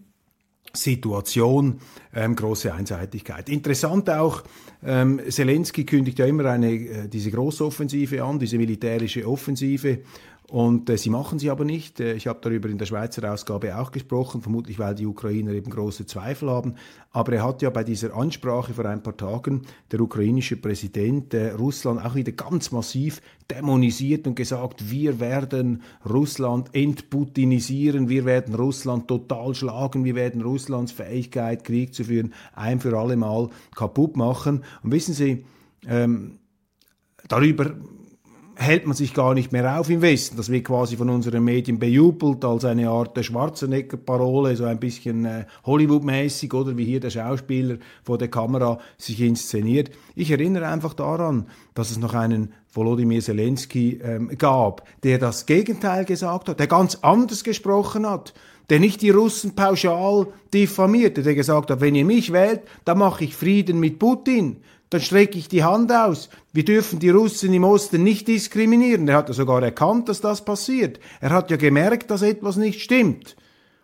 Situation, 0.75 1.79
ähm, 2.13 2.35
große 2.35 2.73
Einseitigkeit. 2.73 3.49
Interessant 3.49 4.09
auch, 4.09 4.43
ähm, 4.85 5.19
Zelensky 5.29 5.85
kündigt 5.85 6.19
ja 6.19 6.25
immer 6.25 6.45
eine, 6.45 6.73
äh, 6.73 7.07
diese 7.07 7.31
Großoffensive 7.31 8.23
an, 8.23 8.39
diese 8.39 8.57
militärische 8.57 9.27
Offensive 9.27 9.99
und 10.49 10.89
äh, 10.91 10.97
sie 10.97 11.09
machen 11.09 11.39
sie 11.39 11.49
aber 11.49 11.65
nicht. 11.65 11.99
Äh, 11.99 12.13
ich 12.13 12.27
habe 12.27 12.39
darüber 12.41 12.69
in 12.69 12.77
der 12.77 12.85
Schweizer 12.85 13.31
Ausgabe 13.31 13.77
auch 13.77 13.91
gesprochen, 13.91 14.41
vermutlich 14.41 14.77
weil 14.77 14.93
die 14.93 15.07
Ukrainer 15.07 15.53
eben 15.53 15.71
große 15.71 16.05
Zweifel 16.05 16.49
haben. 16.51 16.75
Aber 17.11 17.33
er 17.33 17.43
hat 17.43 17.63
ja 17.63 17.71
bei 17.71 17.83
dieser 17.83 18.15
Ansprache 18.15 18.73
vor 18.73 18.85
ein 18.85 19.01
paar 19.01 19.17
Tagen, 19.17 19.63
der 19.91 20.01
ukrainische 20.01 20.57
Präsident, 20.57 21.33
äh, 21.33 21.51
Russland 21.51 22.05
auch 22.05 22.13
wieder 22.13 22.31
ganz 22.31 22.71
massiv 22.71 23.21
dämonisiert 23.49 24.27
und 24.27 24.35
gesagt, 24.35 24.91
wir 24.91 25.19
werden 25.19 25.81
Russland 26.07 26.69
entputinisieren, 26.73 28.07
wir 28.07 28.25
werden 28.25 28.53
Russland 28.53 29.07
total 29.07 29.55
schlagen, 29.55 30.05
wir 30.05 30.15
werden 30.15 30.43
Russlands 30.43 30.91
Fähigkeit, 30.91 31.63
Krieg 31.63 31.95
zu 31.95 32.03
führen, 32.03 32.33
ein 32.53 32.79
für 32.79 32.95
alle 32.95 33.15
Mal 33.15 33.49
kaputt 33.75 34.15
machen. 34.15 34.63
Und 34.83 34.91
wissen 34.91 35.15
Sie, 35.15 35.43
ähm, 35.87 36.37
darüber 37.27 37.73
hält 38.55 38.85
man 38.85 38.95
sich 38.95 39.13
gar 39.13 39.33
nicht 39.33 39.51
mehr 39.51 39.79
auf 39.79 39.89
im 39.89 40.01
Westen. 40.01 40.37
Das 40.37 40.49
wird 40.49 40.65
quasi 40.65 40.97
von 40.97 41.09
unseren 41.09 41.43
Medien 41.43 41.79
bejubelt 41.79 42.43
als 42.45 42.65
eine 42.65 42.89
Art 42.89 43.15
der 43.17 43.23
Schwarzenegger-Parole, 43.23 44.55
so 44.55 44.65
ein 44.65 44.79
bisschen 44.79 45.25
äh, 45.25 45.45
Hollywood-mäßig, 45.65 46.53
oder 46.53 46.77
wie 46.77 46.85
hier 46.85 46.99
der 46.99 47.09
Schauspieler 47.09 47.77
vor 48.03 48.17
der 48.17 48.29
Kamera 48.29 48.79
sich 48.97 49.21
inszeniert. 49.21 49.91
Ich 50.15 50.31
erinnere 50.31 50.67
einfach 50.67 50.93
daran, 50.93 51.47
dass 51.73 51.91
es 51.91 51.97
noch 51.97 52.13
einen 52.13 52.53
Volodymyr 52.71 53.21
Zelensky 53.21 53.99
ähm, 54.03 54.31
gab, 54.37 54.83
der 55.03 55.17
das 55.17 55.45
Gegenteil 55.45 56.05
gesagt 56.05 56.49
hat, 56.49 56.59
der 56.59 56.67
ganz 56.67 56.99
anders 57.01 57.43
gesprochen 57.43 58.09
hat, 58.09 58.33
der 58.69 58.79
nicht 58.79 59.01
die 59.01 59.11
Russen 59.11 59.55
pauschal 59.55 60.27
diffamierte, 60.53 61.23
der 61.23 61.35
gesagt 61.35 61.71
hat, 61.71 61.81
wenn 61.81 61.95
ihr 61.95 62.05
mich 62.05 62.33
wählt, 62.33 62.61
dann 62.83 62.97
mache 62.97 63.23
ich 63.25 63.35
Frieden 63.35 63.79
mit 63.79 63.99
Putin 63.99 64.57
dann 64.89 65.01
strecke 65.01 65.37
ich 65.37 65.47
die 65.47 65.63
Hand 65.63 65.91
aus. 65.91 66.29
Wir 66.53 66.63
dürfen 66.63 66.99
die 66.99 67.09
Russen 67.09 67.53
im 67.53 67.63
Osten 67.63 68.03
nicht 68.03 68.27
diskriminieren. 68.27 69.07
Er 69.07 69.17
hat 69.17 69.29
ja 69.29 69.33
sogar 69.33 69.61
erkannt, 69.63 70.09
dass 70.09 70.21
das 70.21 70.45
passiert. 70.45 70.99
Er 71.21 71.31
hat 71.31 71.49
ja 71.51 71.57
gemerkt, 71.57 72.11
dass 72.11 72.21
etwas 72.21 72.55
nicht 72.55 72.81
stimmt. 72.81 73.35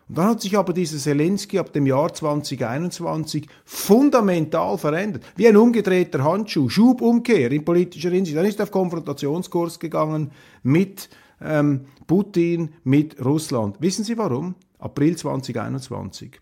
Und 0.08 0.18
dann 0.18 0.28
hat 0.28 0.42
sich 0.42 0.58
aber 0.58 0.74
dieser 0.74 0.98
Zelensky 0.98 1.58
ab 1.58 1.72
dem 1.72 1.86
Jahr 1.86 2.14
2021 2.14 3.48
fundamental 3.64 4.78
verändert. 4.78 5.24
Wie 5.38 5.48
ein 5.48 5.56
umgedrehter 5.56 6.24
Handschuh, 6.24 6.68
Schubumkehr 6.68 7.52
in 7.52 7.64
politischer 7.64 8.10
Hinsicht. 8.10 8.38
Dann 8.38 8.46
ist 8.46 8.60
er 8.60 8.64
auf 8.64 8.72
Konfrontationskurs 8.72 9.80
gegangen 9.80 10.32
mit 10.64 11.10
ähm, 11.42 11.86
Putin, 12.08 12.74
mit 12.84 13.24
Russland. 13.24 13.78
Wissen 13.80 14.04
Sie 14.04 14.18
warum? 14.18 14.56
April 14.80 15.16
2021. 15.16 16.42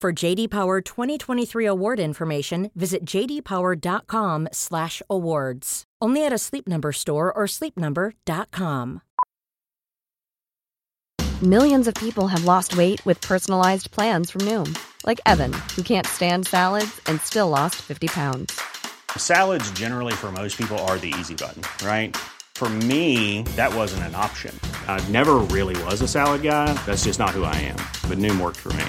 For 0.00 0.12
JD 0.12 0.50
Power 0.50 0.80
2023 0.80 1.66
award 1.66 1.98
information, 1.98 2.70
visit 2.76 3.04
jdpower.com/awards. 3.04 5.84
Only 6.00 6.24
at 6.24 6.32
a 6.32 6.38
Sleep 6.38 6.68
Number 6.68 6.92
store 6.92 7.32
or 7.32 7.46
sleepnumber.com. 7.46 9.02
Millions 11.42 11.88
of 11.88 11.94
people 11.94 12.28
have 12.28 12.44
lost 12.44 12.76
weight 12.76 13.04
with 13.04 13.20
personalized 13.20 13.90
plans 13.90 14.30
from 14.30 14.42
Noom, 14.42 14.78
like 15.04 15.20
Evan, 15.26 15.52
who 15.74 15.82
can't 15.82 16.06
stand 16.06 16.46
salads 16.46 17.00
and 17.06 17.20
still 17.20 17.48
lost 17.48 17.82
50 17.82 18.06
pounds. 18.06 18.60
Salads 19.16 19.68
generally 19.72 20.12
for 20.12 20.30
most 20.30 20.58
people 20.58 20.78
are 20.86 20.98
the 20.98 21.12
easy 21.18 21.34
button, 21.34 21.62
right? 21.84 22.16
For 22.54 22.68
me, 22.68 23.42
that 23.56 23.74
wasn't 23.74 24.04
an 24.04 24.14
option. 24.14 24.56
I 24.86 25.04
never 25.10 25.34
really 25.36 25.74
was 25.84 26.02
a 26.02 26.08
salad 26.08 26.42
guy. 26.42 26.72
That's 26.86 27.02
just 27.02 27.18
not 27.18 27.30
who 27.30 27.42
I 27.42 27.56
am. 27.56 27.80
But 28.08 28.18
Noom 28.18 28.40
worked 28.40 28.58
for 28.58 28.72
me. 28.74 28.84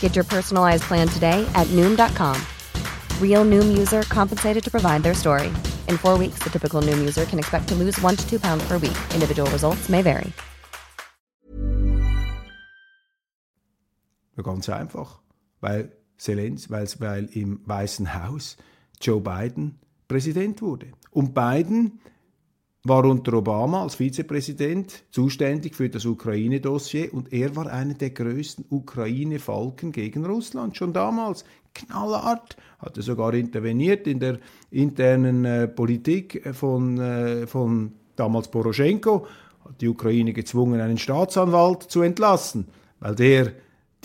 Get 0.00 0.16
your 0.16 0.24
personalized 0.24 0.84
plan 0.84 1.08
today 1.08 1.46
at 1.54 1.66
noom.com. 1.68 2.40
Real 3.20 3.44
noom 3.44 3.76
user 3.76 4.02
compensated 4.04 4.64
to 4.64 4.70
provide 4.70 5.02
their 5.02 5.14
story. 5.14 5.48
In 5.88 5.98
four 5.98 6.16
weeks, 6.16 6.38
the 6.42 6.48
typical 6.48 6.80
noom 6.80 6.98
user 6.98 7.26
can 7.26 7.38
expect 7.38 7.68
to 7.68 7.74
lose 7.74 8.00
one 8.00 8.16
to 8.16 8.26
two 8.26 8.40
pounds 8.40 8.66
per 8.66 8.78
week. 8.78 8.96
Individual 9.12 9.50
results 9.50 9.90
may 9.90 10.00
vary. 10.00 10.32
Ganz 14.42 14.68
einfach, 14.68 15.18
weil 15.60 15.92
Zelensky, 16.18 16.70
weil 17.00 17.28
im 17.32 17.60
Weißen 17.66 18.14
Haus 18.14 18.56
Joe 19.00 19.20
Biden 19.20 19.78
Präsident 20.08 20.62
wurde. 20.62 20.92
Und 21.10 21.34
Biden 21.34 22.00
war 22.88 23.04
unter 23.04 23.34
Obama 23.34 23.82
als 23.82 23.96
Vizepräsident 23.96 25.04
zuständig 25.10 25.74
für 25.74 25.88
das 25.88 26.04
Ukraine-Dossier 26.04 27.12
und 27.12 27.32
er 27.32 27.54
war 27.56 27.66
einer 27.70 27.94
der 27.94 28.10
größten 28.10 28.66
Ukraine-Falken 28.70 29.92
gegen 29.92 30.24
Russland, 30.24 30.76
schon 30.76 30.92
damals. 30.92 31.44
Knallhart, 31.74 32.56
hatte 32.78 33.02
sogar 33.02 33.34
interveniert 33.34 34.06
in 34.06 34.18
der 34.18 34.38
internen 34.70 35.44
äh, 35.44 35.68
Politik 35.68 36.42
von, 36.54 36.98
äh, 36.98 37.46
von 37.46 37.92
damals 38.16 38.48
Poroschenko, 38.48 39.26
hat 39.64 39.80
die 39.80 39.88
Ukraine 39.88 40.32
gezwungen, 40.32 40.80
einen 40.80 40.98
Staatsanwalt 40.98 41.82
zu 41.82 42.02
entlassen, 42.02 42.68
weil 43.00 43.14
der 43.14 43.52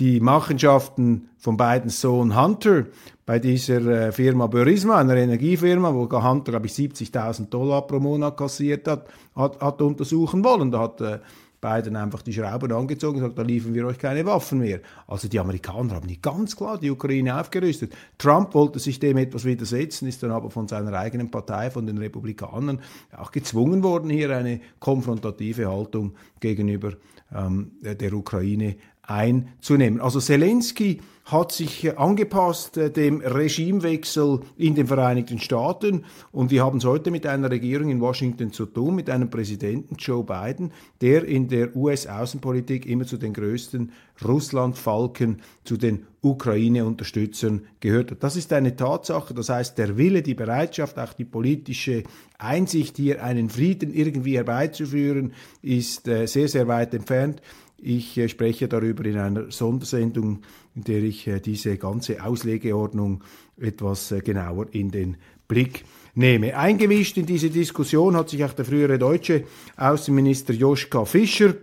die 0.02 0.20
Machenschaften 0.20 1.30
von 1.38 1.58
beiden 1.58 1.92
Sohn 1.92 2.36
Hunter 2.36 2.86
bei 3.28 3.38
dieser 3.38 3.86
äh, 3.86 4.12
Firma 4.12 4.48
Burisma, 4.48 4.98
einer 4.98 5.16
Energiefirma, 5.16 5.94
wo 5.94 6.10
Hunter, 6.10 6.54
glaube 6.54 6.66
ich, 6.66 6.74
70.000 6.74 7.50
Dollar 7.50 7.86
pro 7.86 8.00
Monat 8.00 8.36
kassiert 8.36 8.88
hat, 8.88 9.06
hat, 9.36 9.62
hat 9.62 9.80
untersuchen 9.80 10.44
wollen. 10.44 10.72
Da 10.72 10.80
hat 10.80 11.02
äh, 11.02 11.20
Biden 11.62 11.96
einfach 11.96 12.24
die 12.24 12.34
Schrauben 12.34 12.72
angezogen 12.72 13.18
und 13.18 13.22
gesagt, 13.22 13.38
da 13.38 13.44
liefern 13.44 13.76
wir 13.76 13.86
euch 13.86 14.00
keine 14.00 14.26
Waffen 14.26 14.58
mehr. 14.58 14.80
Also 15.06 15.28
die 15.28 15.40
Amerikaner 15.40 15.94
haben 15.94 16.08
nicht 16.08 16.24
ganz 16.24 16.56
klar 16.56 16.80
die 16.80 16.90
Ukraine 16.90 17.40
aufgerüstet. 17.40 17.94
Trump 18.18 18.56
wollte 18.56 18.80
sich 18.80 19.00
dem 19.00 19.18
etwas 19.18 19.46
widersetzen, 19.46 20.08
ist 20.08 20.24
dann 20.24 20.32
aber 20.32 20.50
von 20.50 20.68
seiner 20.68 20.94
eigenen 20.94 21.30
Partei, 21.30 21.70
von 21.70 21.86
den 21.86 22.00
Republikanern, 22.00 22.80
auch 23.16 23.32
gezwungen 23.32 23.84
worden, 23.84 24.10
hier 24.10 24.36
eine 24.36 24.62
konfrontative 24.80 25.70
Haltung 25.70 26.16
gegenüber 26.40 26.94
ähm, 27.32 27.74
der 27.84 28.14
Ukraine 28.14 28.78
einzunehmen. 29.04 30.00
Also 30.00 30.20
Zelensky 30.20 31.00
hat 31.26 31.52
sich 31.52 31.98
angepasst 31.98 32.78
äh, 32.78 32.92
dem 32.92 33.22
Regimewechsel 33.22 34.42
in 34.58 34.76
den 34.76 34.88
Vereinigten 34.88 35.40
Staaten 35.40 36.06
und 36.32 36.52
wir 36.52 36.64
haben 36.64 36.80
es 36.80 36.86
heute 36.86 37.12
mit 37.12 37.26
einer 37.26 37.50
Regierung 37.50 37.90
in 37.90 38.02
Washington 38.02 38.52
zu 38.52 38.66
tun, 38.66 38.96
mit 38.96 39.10
einem 39.10 39.30
Präsidenten 39.30 39.96
Joe 39.96 40.24
Biden, 40.24 40.72
der 41.00 41.24
in 41.26 41.48
der 41.48 41.76
US-Außenpolitik 41.76 42.86
immer 42.86 43.06
zu 43.06 43.18
den 43.18 43.34
größten 43.34 43.92
Russland-Falken, 44.26 45.42
zu 45.64 45.78
den 45.78 46.06
Ukraine-Unterstützern 46.22 47.62
gehört 47.80 48.12
hat. 48.12 48.24
Das 48.24 48.36
ist 48.36 48.52
eine 48.54 48.76
Tatsache, 48.76 49.34
das 49.34 49.50
heißt, 49.50 49.78
der 49.78 49.98
Wille, 49.98 50.22
die 50.22 50.36
Bereitschaft, 50.36 51.00
auch 51.00 51.14
die 51.14 51.26
politische 51.26 52.04
Einsicht, 52.38 52.98
hier 52.98 53.24
einen 53.24 53.50
Frieden 53.50 53.94
irgendwie 53.94 54.36
herbeizuführen, 54.36 55.34
ist 55.62 56.08
äh, 56.08 56.28
sehr, 56.28 56.48
sehr 56.48 56.68
weit 56.68 56.94
entfernt. 56.94 57.42
Ich 57.84 58.18
äh, 58.18 58.30
spreche 58.30 58.68
darüber 58.68 59.04
in 59.06 59.18
einer 59.18 59.52
Sondersendung, 59.52 60.44
in 60.76 60.84
der 60.84 61.02
ich 61.02 61.28
äh, 61.28 61.40
diese 61.40 61.78
ganze 61.78 62.24
Auslegeordnung 62.24 63.24
etwas 63.60 64.12
äh, 64.12 64.22
genauer 64.22 64.68
in 64.72 64.92
den 64.92 65.18
Blick 65.48 65.84
nehme. 66.14 66.56
Eingemischt 66.56 67.18
in 67.18 67.26
diese 67.26 67.50
Diskussion 67.50 68.16
hat 68.16 68.30
sich 68.30 68.44
auch 68.46 68.54
der 68.54 68.66
frühere 68.66 69.00
deutsche 69.00 69.46
Außenminister 69.78 70.54
Joschka 70.54 71.06
Fischer 71.06 71.56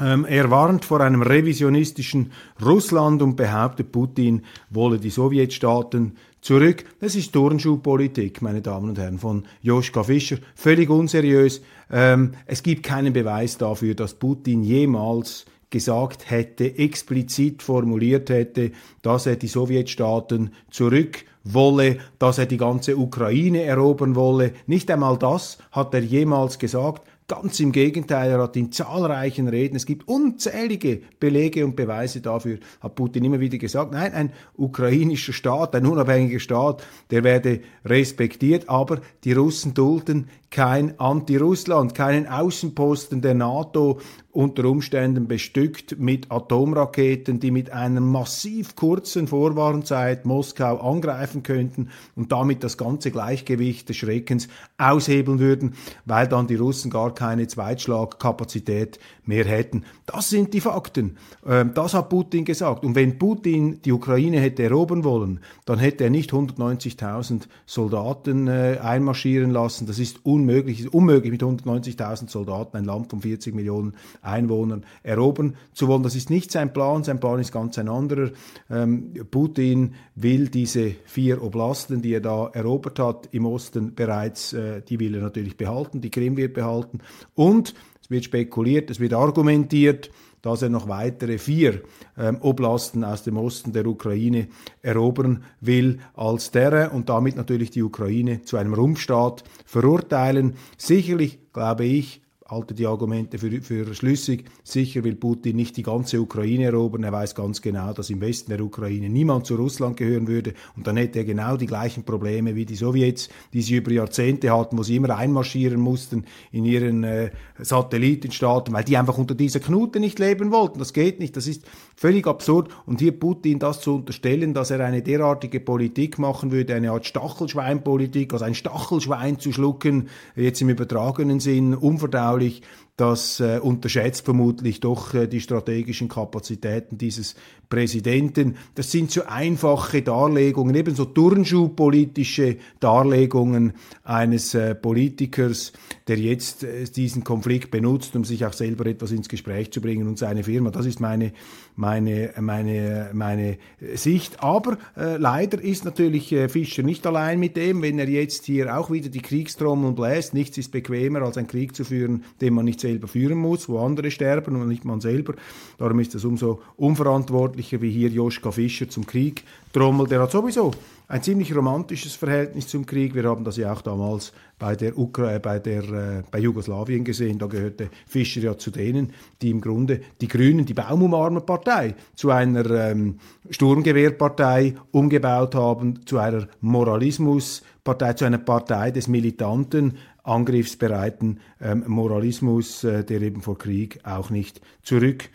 ähm, 0.00 0.24
er 0.26 0.48
warnt 0.50 0.84
vor 0.84 1.00
einem 1.00 1.22
revisionistischen 1.22 2.30
Russland 2.64 3.20
und 3.20 3.34
behauptet, 3.34 3.90
Putin 3.90 4.42
wolle 4.70 4.98
die 4.98 5.10
Sowjetstaaten 5.10 6.16
zurück. 6.40 6.84
Das 7.00 7.14
ist 7.14 7.32
Turnschuhpolitik, 7.32 8.42
meine 8.42 8.62
Damen 8.62 8.90
und 8.90 8.98
Herren, 8.98 9.18
von 9.18 9.44
Joschka 9.62 10.02
Fischer. 10.02 10.38
Völlig 10.54 10.90
unseriös. 10.90 11.62
Ähm, 11.90 12.32
es 12.46 12.62
gibt 12.62 12.82
keinen 12.82 13.12
Beweis 13.12 13.58
dafür, 13.58 13.94
dass 13.94 14.14
Putin 14.14 14.62
jemals 14.62 15.46
gesagt 15.70 16.30
hätte, 16.30 16.78
explizit 16.78 17.62
formuliert 17.62 18.30
hätte, 18.30 18.72
dass 19.02 19.26
er 19.26 19.36
die 19.36 19.48
Sowjetstaaten 19.48 20.54
zurück 20.70 21.24
wolle, 21.44 21.98
dass 22.18 22.38
er 22.38 22.46
die 22.46 22.56
ganze 22.56 22.96
Ukraine 22.96 23.62
erobern 23.62 24.14
wolle. 24.14 24.52
Nicht 24.66 24.90
einmal 24.90 25.18
das 25.18 25.58
hat 25.72 25.94
er 25.94 26.00
jemals 26.00 26.58
gesagt. 26.58 27.06
Ganz 27.30 27.60
im 27.60 27.72
Gegenteil, 27.72 28.30
er 28.30 28.42
hat 28.42 28.56
in 28.56 28.72
zahlreichen 28.72 29.48
Reden, 29.48 29.76
es 29.76 29.84
gibt 29.84 30.08
unzählige 30.08 31.02
Belege 31.20 31.62
und 31.66 31.76
Beweise 31.76 32.22
dafür, 32.22 32.56
hat 32.80 32.94
Putin 32.94 33.22
immer 33.22 33.38
wieder 33.38 33.58
gesagt, 33.58 33.92
nein, 33.92 34.14
ein 34.14 34.32
ukrainischer 34.56 35.34
Staat, 35.34 35.74
ein 35.74 35.84
unabhängiger 35.84 36.40
Staat, 36.40 36.82
der 37.10 37.24
werde 37.24 37.60
respektiert, 37.84 38.70
aber 38.70 39.02
die 39.24 39.34
Russen 39.34 39.74
dulden 39.74 40.30
kein 40.50 40.98
Anti-Russland, 40.98 41.94
keinen 41.94 42.26
Außenposten 42.26 43.20
der 43.20 43.34
NATO 43.34 44.00
unter 44.38 44.66
Umständen 44.66 45.26
bestückt 45.26 45.98
mit 45.98 46.30
Atomraketen, 46.30 47.40
die 47.40 47.50
mit 47.50 47.72
einer 47.72 48.00
massiv 48.00 48.76
kurzen 48.76 49.26
Vorwarnzeit 49.26 50.26
Moskau 50.26 50.76
angreifen 50.76 51.42
könnten 51.42 51.88
und 52.14 52.30
damit 52.30 52.62
das 52.62 52.76
ganze 52.76 53.10
Gleichgewicht 53.10 53.88
des 53.88 53.96
Schreckens 53.96 54.46
aushebeln 54.76 55.40
würden, 55.40 55.74
weil 56.04 56.28
dann 56.28 56.46
die 56.46 56.54
Russen 56.54 56.88
gar 56.90 57.14
keine 57.14 57.48
Zweitschlagkapazität 57.48 59.00
mehr 59.24 59.44
hätten. 59.44 59.84
Das 60.06 60.30
sind 60.30 60.54
die 60.54 60.60
Fakten. 60.60 61.16
Ähm, 61.44 61.72
das 61.74 61.94
hat 61.94 62.08
Putin 62.08 62.44
gesagt. 62.44 62.84
Und 62.84 62.94
wenn 62.94 63.18
Putin 63.18 63.80
die 63.84 63.92
Ukraine 63.92 64.40
hätte 64.40 64.62
erobern 64.62 65.02
wollen, 65.04 65.40
dann 65.64 65.78
hätte 65.78 66.04
er 66.04 66.10
nicht 66.10 66.32
190.000 66.32 67.48
Soldaten 67.66 68.46
äh, 68.46 68.78
einmarschieren 68.80 69.50
lassen. 69.50 69.86
Das 69.86 69.98
ist 69.98 70.24
unmöglich. 70.38 70.80
Ist 70.80 70.94
unmöglich 70.94 71.32
mit 71.32 71.42
190.000 71.42 72.28
Soldaten 72.30 72.76
ein 72.76 72.84
Land 72.84 73.10
von 73.10 73.20
40 73.20 73.54
Millionen 73.54 73.94
Einwohnern 74.22 74.84
erobern 75.02 75.56
zu 75.72 75.88
wollen. 75.88 76.02
Das 76.02 76.14
ist 76.14 76.30
nicht 76.30 76.50
sein 76.52 76.72
Plan. 76.72 77.04
Sein 77.04 77.20
Plan 77.20 77.40
ist 77.40 77.52
ganz 77.52 77.78
ein 77.78 77.88
anderer. 77.88 78.30
Ähm, 78.70 79.14
Putin 79.30 79.94
will 80.14 80.48
diese 80.48 80.92
vier 81.04 81.42
Oblasten, 81.42 82.02
die 82.02 82.14
er 82.14 82.20
da 82.20 82.48
erobert 82.52 82.98
hat 82.98 83.28
im 83.32 83.46
Osten 83.46 83.94
bereits, 83.94 84.52
äh, 84.52 84.82
die 84.82 85.00
will 85.00 85.14
er 85.14 85.22
natürlich 85.22 85.56
behalten. 85.56 86.00
Die 86.00 86.10
Krim 86.10 86.36
wird 86.36 86.54
behalten. 86.54 87.00
Und 87.34 87.74
es 88.00 88.10
wird 88.10 88.24
spekuliert, 88.24 88.90
es 88.90 89.00
wird 89.00 89.12
argumentiert, 89.12 90.10
dass 90.42 90.62
er 90.62 90.68
noch 90.68 90.88
weitere 90.88 91.38
vier 91.38 91.82
ähm, 92.16 92.38
Oblasten 92.40 93.04
aus 93.04 93.22
dem 93.22 93.36
Osten 93.36 93.72
der 93.72 93.86
Ukraine 93.86 94.48
erobern 94.82 95.44
will 95.60 95.98
als 96.14 96.50
der 96.50 96.92
und 96.92 97.08
damit 97.08 97.36
natürlich 97.36 97.70
die 97.70 97.82
Ukraine 97.82 98.42
zu 98.42 98.56
einem 98.56 98.74
Rumpfstaat 98.74 99.44
verurteilen. 99.64 100.54
Sicherlich, 100.76 101.38
glaube 101.52 101.84
ich, 101.84 102.22
halte 102.48 102.72
die 102.72 102.86
Argumente 102.86 103.38
für, 103.38 103.50
für 103.60 103.94
schlüssig. 103.94 104.44
Sicher 104.64 105.04
will 105.04 105.16
Putin 105.16 105.56
nicht 105.56 105.76
die 105.76 105.82
ganze 105.82 106.20
Ukraine 106.20 106.64
erobern. 106.64 107.04
Er 107.04 107.12
weiß 107.12 107.34
ganz 107.34 107.60
genau, 107.60 107.92
dass 107.92 108.08
im 108.08 108.22
Westen 108.22 108.50
der 108.50 108.60
Ukraine 108.62 109.10
niemand 109.10 109.44
zu 109.44 109.56
Russland 109.56 109.98
gehören 109.98 110.26
würde. 110.26 110.54
Und 110.74 110.86
dann 110.86 110.96
hätte 110.96 111.18
er 111.18 111.24
genau 111.26 111.58
die 111.58 111.66
gleichen 111.66 112.04
Probleme 112.04 112.54
wie 112.54 112.64
die 112.64 112.74
Sowjets, 112.74 113.28
die 113.52 113.60
sie 113.60 113.76
über 113.76 113.92
Jahrzehnte 113.92 114.50
hatten, 114.50 114.78
wo 114.78 114.82
sie 114.82 114.96
immer 114.96 115.14
einmarschieren 115.14 115.78
mussten 115.78 116.24
in 116.50 116.64
ihren 116.64 117.04
äh, 117.04 117.30
Satellitenstaaten, 117.58 118.72
weil 118.72 118.84
die 118.84 118.96
einfach 118.96 119.18
unter 119.18 119.34
dieser 119.34 119.60
Knute 119.60 120.00
nicht 120.00 120.18
leben 120.18 120.50
wollten. 120.50 120.78
Das 120.78 120.94
geht 120.94 121.20
nicht. 121.20 121.36
Das 121.36 121.46
ist 121.46 121.66
völlig 121.96 122.26
absurd. 122.26 122.70
Und 122.86 123.00
hier 123.00 123.12
Putin 123.12 123.58
das 123.58 123.82
zu 123.82 123.96
unterstellen, 123.96 124.54
dass 124.54 124.70
er 124.70 124.80
eine 124.80 125.02
derartige 125.02 125.60
Politik 125.60 126.18
machen 126.18 126.50
würde, 126.50 126.74
eine 126.74 126.92
Art 126.92 127.04
Stachelschweinpolitik, 127.04 128.32
also 128.32 128.46
ein 128.46 128.54
Stachelschwein 128.54 129.38
zu 129.38 129.52
schlucken, 129.52 130.08
jetzt 130.34 130.62
im 130.62 130.70
übertragenen 130.70 131.40
Sinn, 131.40 131.74
unverdaulich 131.74 132.37
anschaulich, 132.38 132.62
das 132.98 133.38
äh, 133.38 133.60
unterschätzt 133.62 134.24
vermutlich 134.24 134.80
doch 134.80 135.14
äh, 135.14 135.28
die 135.28 135.40
strategischen 135.40 136.08
Kapazitäten 136.08 136.98
dieses 136.98 137.36
Präsidenten. 137.68 138.56
Das 138.74 138.90
sind 138.90 139.12
so 139.12 139.22
einfache 139.24 140.02
Darlegungen, 140.02 140.74
ebenso 140.74 141.04
turnschuhpolitische 141.04 142.56
Darlegungen 142.80 143.74
eines 144.02 144.54
äh, 144.54 144.74
Politikers, 144.74 145.72
der 146.08 146.18
jetzt 146.18 146.64
äh, 146.64 146.84
diesen 146.84 147.22
Konflikt 147.22 147.70
benutzt, 147.70 148.16
um 148.16 148.24
sich 148.24 148.44
auch 148.44 148.52
selber 148.52 148.86
etwas 148.86 149.12
ins 149.12 149.28
Gespräch 149.28 149.70
zu 149.70 149.80
bringen 149.80 150.08
und 150.08 150.18
seine 150.18 150.42
Firma. 150.42 150.70
Das 150.70 150.84
ist 150.84 150.98
meine, 150.98 151.32
meine, 151.76 152.32
meine, 152.40 153.10
meine 153.12 153.58
Sicht. 153.94 154.42
Aber 154.42 154.76
äh, 154.96 155.18
leider 155.18 155.62
ist 155.62 155.84
natürlich 155.84 156.32
äh, 156.32 156.48
Fischer 156.48 156.82
nicht 156.82 157.06
allein 157.06 157.38
mit 157.38 157.56
dem, 157.56 157.80
wenn 157.82 158.00
er 158.00 158.08
jetzt 158.08 158.46
hier 158.46 158.76
auch 158.76 158.90
wieder 158.90 159.08
die 159.08 159.22
Kriegstrommel 159.22 159.92
bläst. 159.92 160.34
Nichts 160.34 160.58
ist 160.58 160.72
bequemer, 160.72 161.22
als 161.22 161.36
einen 161.36 161.46
Krieg 161.46 161.76
zu 161.76 161.84
führen, 161.84 162.24
den 162.40 162.54
man 162.54 162.64
nicht 162.64 162.80
selber 162.80 163.08
führen 163.08 163.38
muss, 163.38 163.68
wo 163.68 163.78
andere 163.78 164.10
sterben 164.10 164.56
und 164.56 164.68
nicht 164.68 164.84
man 164.84 165.00
selber. 165.00 165.34
Darum 165.78 166.00
ist 166.00 166.14
es 166.14 166.24
umso 166.24 166.60
unverantwortlicher, 166.76 167.80
wie 167.80 167.90
hier 167.90 168.08
Joschka 168.08 168.50
Fischer 168.50 168.88
zum 168.88 169.06
Krieg 169.06 169.44
trommelt. 169.72 170.10
Der 170.10 170.20
hat 170.20 170.30
sowieso 170.30 170.72
ein 171.08 171.22
ziemlich 171.22 171.54
romantisches 171.56 172.14
Verhältnis 172.16 172.68
zum 172.68 172.84
Krieg. 172.84 173.14
Wir 173.14 173.24
haben 173.24 173.42
das 173.42 173.56
ja 173.56 173.72
auch 173.72 173.80
damals 173.80 174.32
bei 174.58 174.76
der 174.76 174.98
Ukra 174.98 175.34
äh, 175.34 175.38
bei 175.38 175.58
der 175.58 175.82
äh, 175.84 176.22
bei 176.30 176.38
Jugoslawien 176.38 177.02
gesehen. 177.02 177.38
Da 177.38 177.46
gehörte 177.46 177.88
Fischer 178.06 178.42
ja 178.42 178.58
zu 178.58 178.70
denen, 178.70 179.12
die 179.40 179.50
im 179.50 179.60
Grunde 179.60 180.00
die 180.20 180.28
Grünen, 180.28 180.66
die 180.66 180.74
baumarme 180.74 181.40
Partei, 181.40 181.94
zu 182.14 182.30
einer 182.30 182.68
ähm, 182.70 183.18
Sturmgewehrpartei 183.48 184.74
umgebaut 184.90 185.54
haben, 185.54 186.04
zu 186.04 186.18
einer 186.18 186.48
Moralismuspartei, 186.60 188.12
zu 188.12 188.26
einer 188.26 188.38
Partei 188.38 188.90
des 188.90 189.08
militanten, 189.08 189.96
angriffsbereiten 190.28 191.40
ähm, 191.60 191.84
Moralismus, 191.86 192.84
äh, 192.84 193.04
der 193.04 193.22
eben 193.22 193.42
vor 193.42 193.58
Krieg 193.58 194.00
auch 194.04 194.30
nicht 194.30 194.60
zurück 194.82 195.30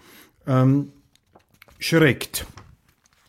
ähm. 0.47 0.91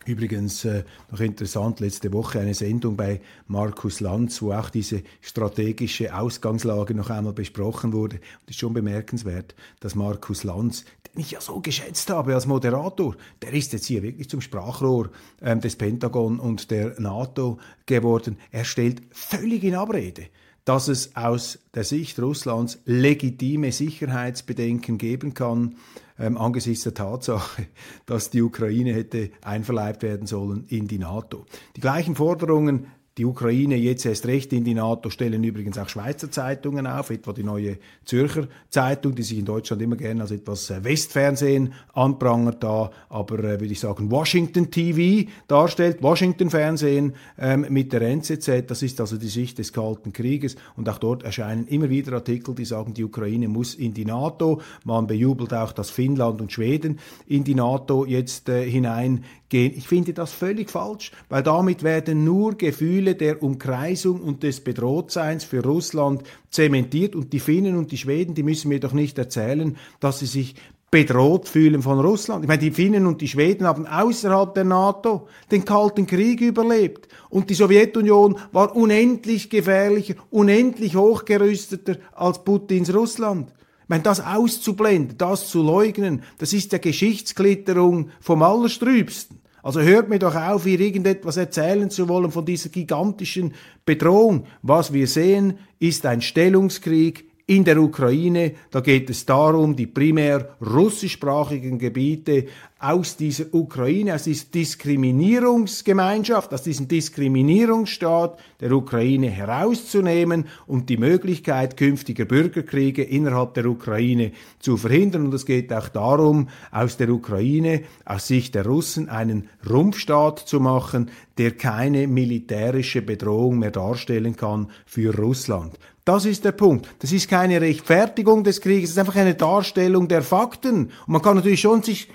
Übrigens 0.07 0.67
äh, 0.67 0.85
noch 1.11 1.21
interessant, 1.21 1.81
letzte 1.81 2.13
Woche 2.13 2.39
eine 2.39 2.53
Sendung 2.53 2.95
bei 2.95 3.23
Markus 3.47 4.01
Lanz, 4.01 4.43
wo 4.43 4.53
auch 4.53 4.69
diese 4.69 5.03
strategische 5.23 6.15
Ausgangslage 6.15 6.95
noch 6.95 7.09
einmal 7.09 7.33
besprochen 7.33 7.95
wurde. 7.95 8.17
Und 8.17 8.51
ist 8.51 8.59
schon 8.59 8.75
bemerkenswert, 8.75 9.55
dass 9.81 9.95
Markus 9.95 10.45
Lanz, 10.45 10.85
den 11.07 11.23
ich 11.23 11.31
ja 11.31 11.41
so 11.41 11.61
geschätzt 11.61 12.11
habe 12.11 12.35
als 12.35 12.47
Moderator, 12.47 13.17
der 13.41 13.55
ist 13.55 13.73
jetzt 13.73 13.87
hier 13.87 14.03
wirklich 14.03 14.29
zum 14.29 14.43
Sprachrohr 14.43 15.09
ähm, 15.41 15.63
des 15.63 15.77
Pentagon 15.77 16.39
und 16.39 16.71
der 16.71 17.01
NATO 17.01 17.59
geworden. 17.87 18.37
Er 18.51 18.65
stellt 18.65 19.01
völlig 19.11 19.65
in 19.65 19.75
Abrede, 19.75 20.27
dass 20.65 20.89
es 20.89 21.15
aus 21.17 21.59
der 21.75 21.85
Sicht 21.85 22.19
Russlands 22.19 22.79
legitime 22.87 23.73
Sicherheitsbedenken 23.73 24.99
geben 24.99 25.35
kann, 25.35 25.77
ähm, 26.19 26.39
angesichts 26.39 26.85
der 26.85 26.95
Tatsache, 26.95 27.67
dass 28.07 28.31
die 28.31 28.43
Ukraine 28.43 28.95
hätte 28.95 29.31
einverleibt 29.43 30.03
werden 30.03 30.27
sollen 30.27 30.65
in 30.69 30.89
die 30.89 30.99
NATO. 30.99 31.45
Die 31.77 31.81
gleichen 31.81 32.15
Forderungen 32.15 32.87
die 33.17 33.25
Ukraine 33.25 33.77
jetzt 33.77 34.07
erst 34.07 34.27
recht 34.27 34.53
in 34.53 34.65
die 34.65 34.75
NATO 34.75 35.09
stellen 35.09 35.45
übrigens 35.45 35.79
auch 35.79 35.89
Schweizer 35.89 36.33
Zeitungen 36.33 36.87
auf, 36.87 37.11
etwa 37.11 37.33
die 37.33 37.45
neue 37.45 37.79
Zürcher 38.05 38.49
Zeitung, 38.71 39.15
die 39.15 39.23
sich 39.23 39.39
in 39.39 39.45
Deutschland 39.45 39.81
immer 39.83 39.95
gerne 39.95 40.23
als 40.23 40.33
etwas 40.33 40.69
äh, 40.71 40.83
Westfernsehen 40.83 41.75
anprangert, 41.93 42.65
da 42.65 42.91
aber, 43.09 43.39
äh, 43.39 43.61
würde 43.61 43.67
ich 43.67 43.79
sagen, 43.79 44.11
Washington 44.11 44.71
TV 44.71 45.31
darstellt, 45.47 46.03
Washington 46.03 46.51
Fernsehen 46.51 47.15
ähm, 47.39 47.67
mit 47.69 47.93
der 47.93 48.03
NZZ, 48.03 48.65
das 48.67 48.83
ist 48.83 49.01
also 49.01 49.17
die 49.17 49.29
Sicht 49.29 49.59
des 49.59 49.73
Kalten 49.73 50.13
Krieges. 50.13 50.57
Und 50.77 50.89
auch 50.89 50.99
dort 50.99 51.23
erscheinen 51.23 51.69
immer 51.69 51.91
wieder 51.91 52.15
Artikel, 52.15 52.55
die 52.55 52.65
sagen, 52.65 52.95
die 52.95 53.05
Ukraine 53.05 53.47
muss 53.47 53.77
in 53.77 53.95
die 53.95 54.05
NATO, 54.05 54.61
man 54.85 55.07
bejubelt 55.07 55.55
auch, 55.55 55.71
dass 55.71 55.91
Finnland 55.91 56.41
und 56.41 56.51
Schweden 56.51 56.99
in 57.29 57.45
die 57.45 57.55
NATO 57.55 58.05
jetzt 58.05 58.49
äh, 58.49 58.69
hinein 58.69 59.25
gehen. 59.55 59.73
Ich 59.77 59.87
finde 59.87 60.13
das 60.13 60.33
völlig 60.33 60.69
falsch, 60.69 61.13
weil 61.29 61.45
damit 61.45 61.85
werden 61.85 62.25
nur 62.25 62.57
Gefühle 62.57 63.15
der 63.15 63.41
Umkreisung 63.41 64.21
und 64.21 64.43
des 64.43 64.59
Bedrohtseins 64.59 65.45
für 65.45 65.63
Russland 65.63 66.25
zementiert 66.51 67.15
und 67.15 67.33
die 67.33 67.39
Finnen 67.39 67.77
und 67.77 67.93
die 67.93 67.97
Schweden, 67.97 68.35
die 68.35 68.43
müssen 68.43 68.69
mir 68.69 68.81
doch 68.81 68.93
nicht 68.93 69.17
erzählen, 69.17 69.77
dass 70.01 70.19
sie 70.19 70.27
sich 70.27 70.57
bedroht 70.91 71.49
fühlen 71.49 71.83
von 71.83 72.01
Russland. 72.01 72.43
Ich 72.43 72.49
meine, 72.49 72.63
die 72.63 72.73
Finnen 72.73 73.07
und 73.07 73.21
die 73.21 73.29
Schweden 73.29 73.65
haben 73.65 73.87
außerhalb 73.87 74.53
der 74.55 74.65
NATO 74.65 75.29
den 75.53 75.65
Kalten 75.65 76.09
Krieg 76.09 76.41
überlebt. 76.41 77.07
Und 77.31 77.49
die 77.49 77.55
Sowjetunion 77.55 78.37
war 78.51 78.75
unendlich 78.75 79.51
gefährlicher, 79.51 80.15
unendlich 80.31 80.97
hochgerüsteter 80.97 81.99
als 82.13 82.43
Putins 82.43 82.93
Russland. 82.93 83.53
Ich 83.83 83.89
meine, 83.89 84.03
das 84.03 84.19
auszublenden, 84.19 85.17
das 85.17 85.49
zu 85.49 85.63
leugnen, 85.63 86.25
das 86.39 86.53
ist 86.53 86.73
der 86.73 86.81
Geschichtsklitterung 86.81 88.11
vom 88.21 88.43
Allerstrübsten. 88.43 89.44
Also 89.65 89.81
hört 89.81 90.11
mir 90.11 90.19
doch 90.19 90.35
auf, 90.35 90.65
hier 90.65 90.79
irgendetwas 90.79 91.39
erzählen 91.39 91.89
zu 91.89 92.07
wollen 92.07 92.31
von 92.31 92.45
dieser 92.45 92.69
gigantischen 92.69 93.55
Bedrohung. 93.87 94.45
Was 94.61 94.93
wir 94.93 95.07
sehen, 95.07 95.59
ist 95.79 96.05
ein 96.05 96.21
Stellungskrieg 96.21 97.25
in 97.47 97.65
der 97.65 97.79
Ukraine. 97.81 98.53
Da 98.71 98.81
geht 98.81 99.09
es 99.09 99.25
darum, 99.25 99.75
die 99.75 99.87
primär 99.87 100.55
russischsprachigen 100.61 101.79
Gebiete 101.79 102.45
aus 102.79 103.17
dieser 103.17 103.55
Ukraine, 103.55 104.15
aus 104.15 104.25
dieser 104.25 104.47
Diskriminierungsgemeinschaft, 104.47 106.53
aus 106.53 106.63
diesem 106.63 106.89
Diskriminierungsstaat 106.89 108.39
der 108.61 108.73
Ukraine 108.73 109.31
herauszunehmen 109.31 110.47
und 110.67 110.91
die 110.91 110.97
Möglichkeit 110.97 111.77
künftiger 111.77 112.25
Bürgerkriege 112.25 113.03
innerhalb 113.03 113.55
der 113.55 113.67
Ukraine 113.67 114.33
zu 114.59 114.77
verhindern. 114.77 115.27
Und 115.27 115.35
es 115.35 115.47
geht 115.47 115.73
auch 115.73 115.89
darum, 115.89 116.49
aus 116.73 116.97
der 116.97 117.11
Ukraine, 117.11 117.83
aus 118.05 118.27
Sicht 118.27 118.55
der 118.55 118.67
Russen, 118.67 119.09
einen 119.09 119.49
Rumpfstaat 119.69 120.41
zu 120.41 120.61
machen, 120.61 121.11
der 121.39 121.53
keine 121.53 122.07
militärische 122.07 123.03
Bedrohung 123.03 123.61
mehr 123.61 123.71
darstellen 123.71 124.37
kann 124.37 124.71
für 124.85 125.17
Russland. 125.17 125.79
Das 126.05 126.27
ist 126.27 126.45
der 126.45 126.53
Punkt. 126.53 126.87
Das 126.99 127.13
ist 127.13 127.31
keine 127.31 127.63
Rechtfertigung 127.63 128.45
des 128.45 128.61
Krieges, 128.61 128.91
es 128.91 128.97
ist 128.97 128.99
einfach 128.99 129.17
eine 129.17 129.35
Darstellung 129.35 130.07
der 130.07 130.23
Fakten. 130.23 130.91
Und 131.07 131.07
man 131.07 131.23
kann 131.23 131.37
natürlich 131.37 131.63
schon 131.63 131.83
sich 131.83 132.09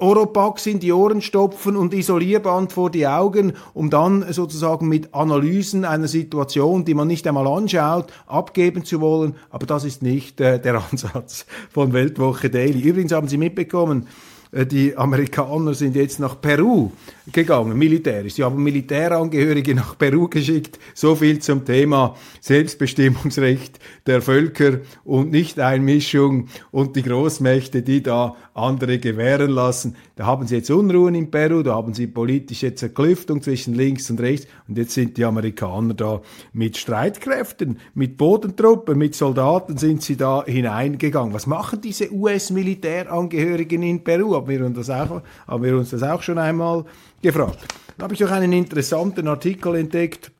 Oropax 0.00 0.66
in 0.66 0.80
die 0.80 0.92
Ohren 0.92 1.20
stopfen 1.20 1.76
und 1.76 1.94
Isolierband 1.94 2.72
vor 2.72 2.90
die 2.90 3.06
Augen, 3.06 3.52
um 3.74 3.90
dann 3.90 4.32
sozusagen 4.32 4.88
mit 4.88 5.14
Analysen 5.14 5.84
einer 5.84 6.08
Situation, 6.08 6.84
die 6.84 6.94
man 6.94 7.06
nicht 7.06 7.26
einmal 7.26 7.46
anschaut, 7.46 8.12
abgeben 8.26 8.84
zu 8.84 9.00
wollen. 9.00 9.36
Aber 9.50 9.66
das 9.66 9.84
ist 9.84 10.02
nicht 10.02 10.40
äh, 10.40 10.60
der 10.60 10.82
Ansatz 10.90 11.46
von 11.70 11.92
Weltwoche 11.92 12.50
Daily. 12.50 12.80
Übrigens 12.80 13.12
haben 13.12 13.28
Sie 13.28 13.38
mitbekommen, 13.38 14.08
die 14.52 14.96
Amerikaner 14.96 15.74
sind 15.74 15.94
jetzt 15.94 16.18
nach 16.18 16.40
Peru 16.40 16.90
gegangen, 17.30 17.78
militärisch. 17.78 18.34
Sie 18.34 18.42
haben 18.42 18.62
Militärangehörige 18.62 19.74
nach 19.76 19.96
Peru 19.96 20.28
geschickt. 20.28 20.78
So 20.94 21.14
viel 21.14 21.38
zum 21.38 21.64
Thema 21.64 22.16
Selbstbestimmungsrecht 22.40 23.78
der 24.06 24.20
Völker 24.20 24.80
und 25.04 25.30
Nichteinmischung 25.30 26.48
und 26.72 26.96
die 26.96 27.02
Großmächte, 27.02 27.82
die 27.82 28.02
da 28.02 28.34
andere 28.54 28.98
gewähren 28.98 29.52
lassen. 29.52 29.94
Da 30.16 30.26
haben 30.26 30.48
sie 30.48 30.56
jetzt 30.56 30.70
Unruhen 30.70 31.14
in 31.14 31.30
Peru, 31.30 31.62
da 31.62 31.74
haben 31.76 31.94
sie 31.94 32.08
politische 32.08 32.74
Zerklüftung 32.74 33.42
zwischen 33.42 33.74
links 33.74 34.10
und 34.10 34.20
rechts 34.20 34.48
und 34.66 34.76
jetzt 34.76 34.94
sind 34.94 35.16
die 35.16 35.24
Amerikaner 35.24 35.94
da 35.94 36.20
mit 36.52 36.76
Streitkräften, 36.76 37.78
mit 37.94 38.16
Bodentruppen, 38.16 38.98
mit 38.98 39.14
Soldaten 39.14 39.78
sind 39.78 40.02
sie 40.02 40.16
da 40.16 40.44
hineingegangen. 40.44 41.32
Was 41.32 41.46
machen 41.46 41.80
diese 41.80 42.12
US-Militärangehörigen 42.12 43.82
in 43.82 44.02
Peru? 44.02 44.39
Haben 44.40 44.48
wir, 44.48 44.64
uns 44.64 44.76
das 44.76 44.90
auch, 44.90 45.22
haben 45.46 45.62
wir 45.62 45.76
uns 45.76 45.90
das 45.90 46.02
auch 46.02 46.22
schon 46.22 46.38
einmal 46.38 46.84
gefragt. 47.20 47.58
Da 47.98 48.04
habe 48.04 48.14
ich 48.14 48.24
auch 48.24 48.30
einen 48.30 48.54
interessanten 48.54 49.28
Artikel 49.28 49.74
entdeckt 49.74 50.32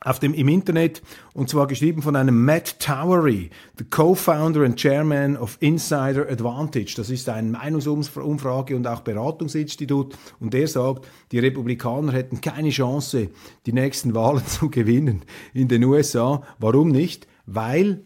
auf 0.00 0.18
dem, 0.20 0.32
im 0.32 0.48
Internet 0.48 1.02
und 1.34 1.50
zwar 1.50 1.66
geschrieben 1.66 2.00
von 2.00 2.16
einem 2.16 2.44
Matt 2.44 2.80
Towery, 2.80 3.50
the 3.76 3.84
Co-Founder 3.84 4.62
and 4.62 4.76
Chairman 4.76 5.36
of 5.36 5.58
Insider 5.60 6.30
Advantage. 6.30 6.94
Das 6.96 7.10
ist 7.10 7.28
ein 7.28 7.50
Meinungsumfrage 7.50 8.74
und 8.74 8.86
auch 8.86 9.00
Beratungsinstitut 9.00 10.16
und 10.40 10.54
der 10.54 10.68
sagt, 10.68 11.06
die 11.32 11.38
Republikaner 11.38 12.12
hätten 12.12 12.40
keine 12.40 12.70
Chance, 12.70 13.28
die 13.66 13.72
nächsten 13.74 14.14
Wahlen 14.14 14.46
zu 14.46 14.70
gewinnen 14.70 15.22
in 15.52 15.68
den 15.68 15.84
USA. 15.84 16.42
Warum 16.58 16.88
nicht? 16.88 17.26
Weil, 17.44 18.00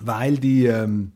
weil 0.00 0.38
die 0.38 0.66
ähm, 0.66 1.12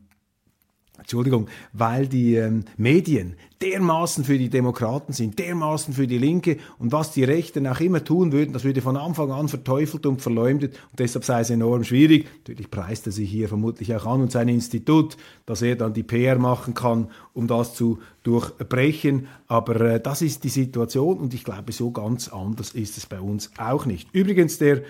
Entschuldigung, 0.97 1.47
weil 1.73 2.07
die 2.07 2.35
ähm, 2.35 2.63
Medien 2.77 3.35
dermaßen 3.61 4.23
für 4.23 4.37
die 4.37 4.49
Demokraten 4.49 5.13
sind, 5.13 5.39
dermaßen 5.39 5.93
für 5.93 6.07
die 6.07 6.17
Linke 6.17 6.57
und 6.77 6.91
was 6.91 7.11
die 7.11 7.23
Rechten 7.23 7.67
auch 7.67 7.79
immer 7.79 8.03
tun 8.03 8.31
würden, 8.31 8.53
das 8.53 8.63
würde 8.63 8.81
von 8.81 8.97
Anfang 8.97 9.31
an 9.31 9.47
verteufelt 9.47 10.05
und 10.05 10.21
verleumdet 10.21 10.73
und 10.91 10.99
deshalb 10.99 11.23
sei 11.23 11.41
es 11.41 11.49
enorm 11.49 11.83
schwierig. 11.83 12.27
Natürlich 12.39 12.69
preist 12.69 13.05
er 13.07 13.11
sich 13.11 13.29
hier 13.29 13.47
vermutlich 13.47 13.95
auch 13.95 14.05
an 14.05 14.21
und 14.21 14.31
sein 14.31 14.49
Institut, 14.49 15.17
dass 15.45 15.61
er 15.61 15.75
dann 15.75 15.93
die 15.93 16.03
PR 16.03 16.37
machen 16.37 16.73
kann, 16.73 17.09
um 17.33 17.47
das 17.47 17.73
zu 17.75 17.99
durchbrechen. 18.23 19.27
Aber 19.47 19.79
äh, 19.81 19.99
das 19.99 20.21
ist 20.21 20.43
die 20.43 20.49
Situation 20.49 21.17
und 21.17 21.33
ich 21.33 21.43
glaube, 21.43 21.71
so 21.71 21.91
ganz 21.91 22.27
anders 22.27 22.71
ist 22.71 22.97
es 22.97 23.05
bei 23.05 23.19
uns 23.19 23.51
auch 23.57 23.85
nicht. 23.85 24.09
Übrigens, 24.13 24.57
der 24.57 24.81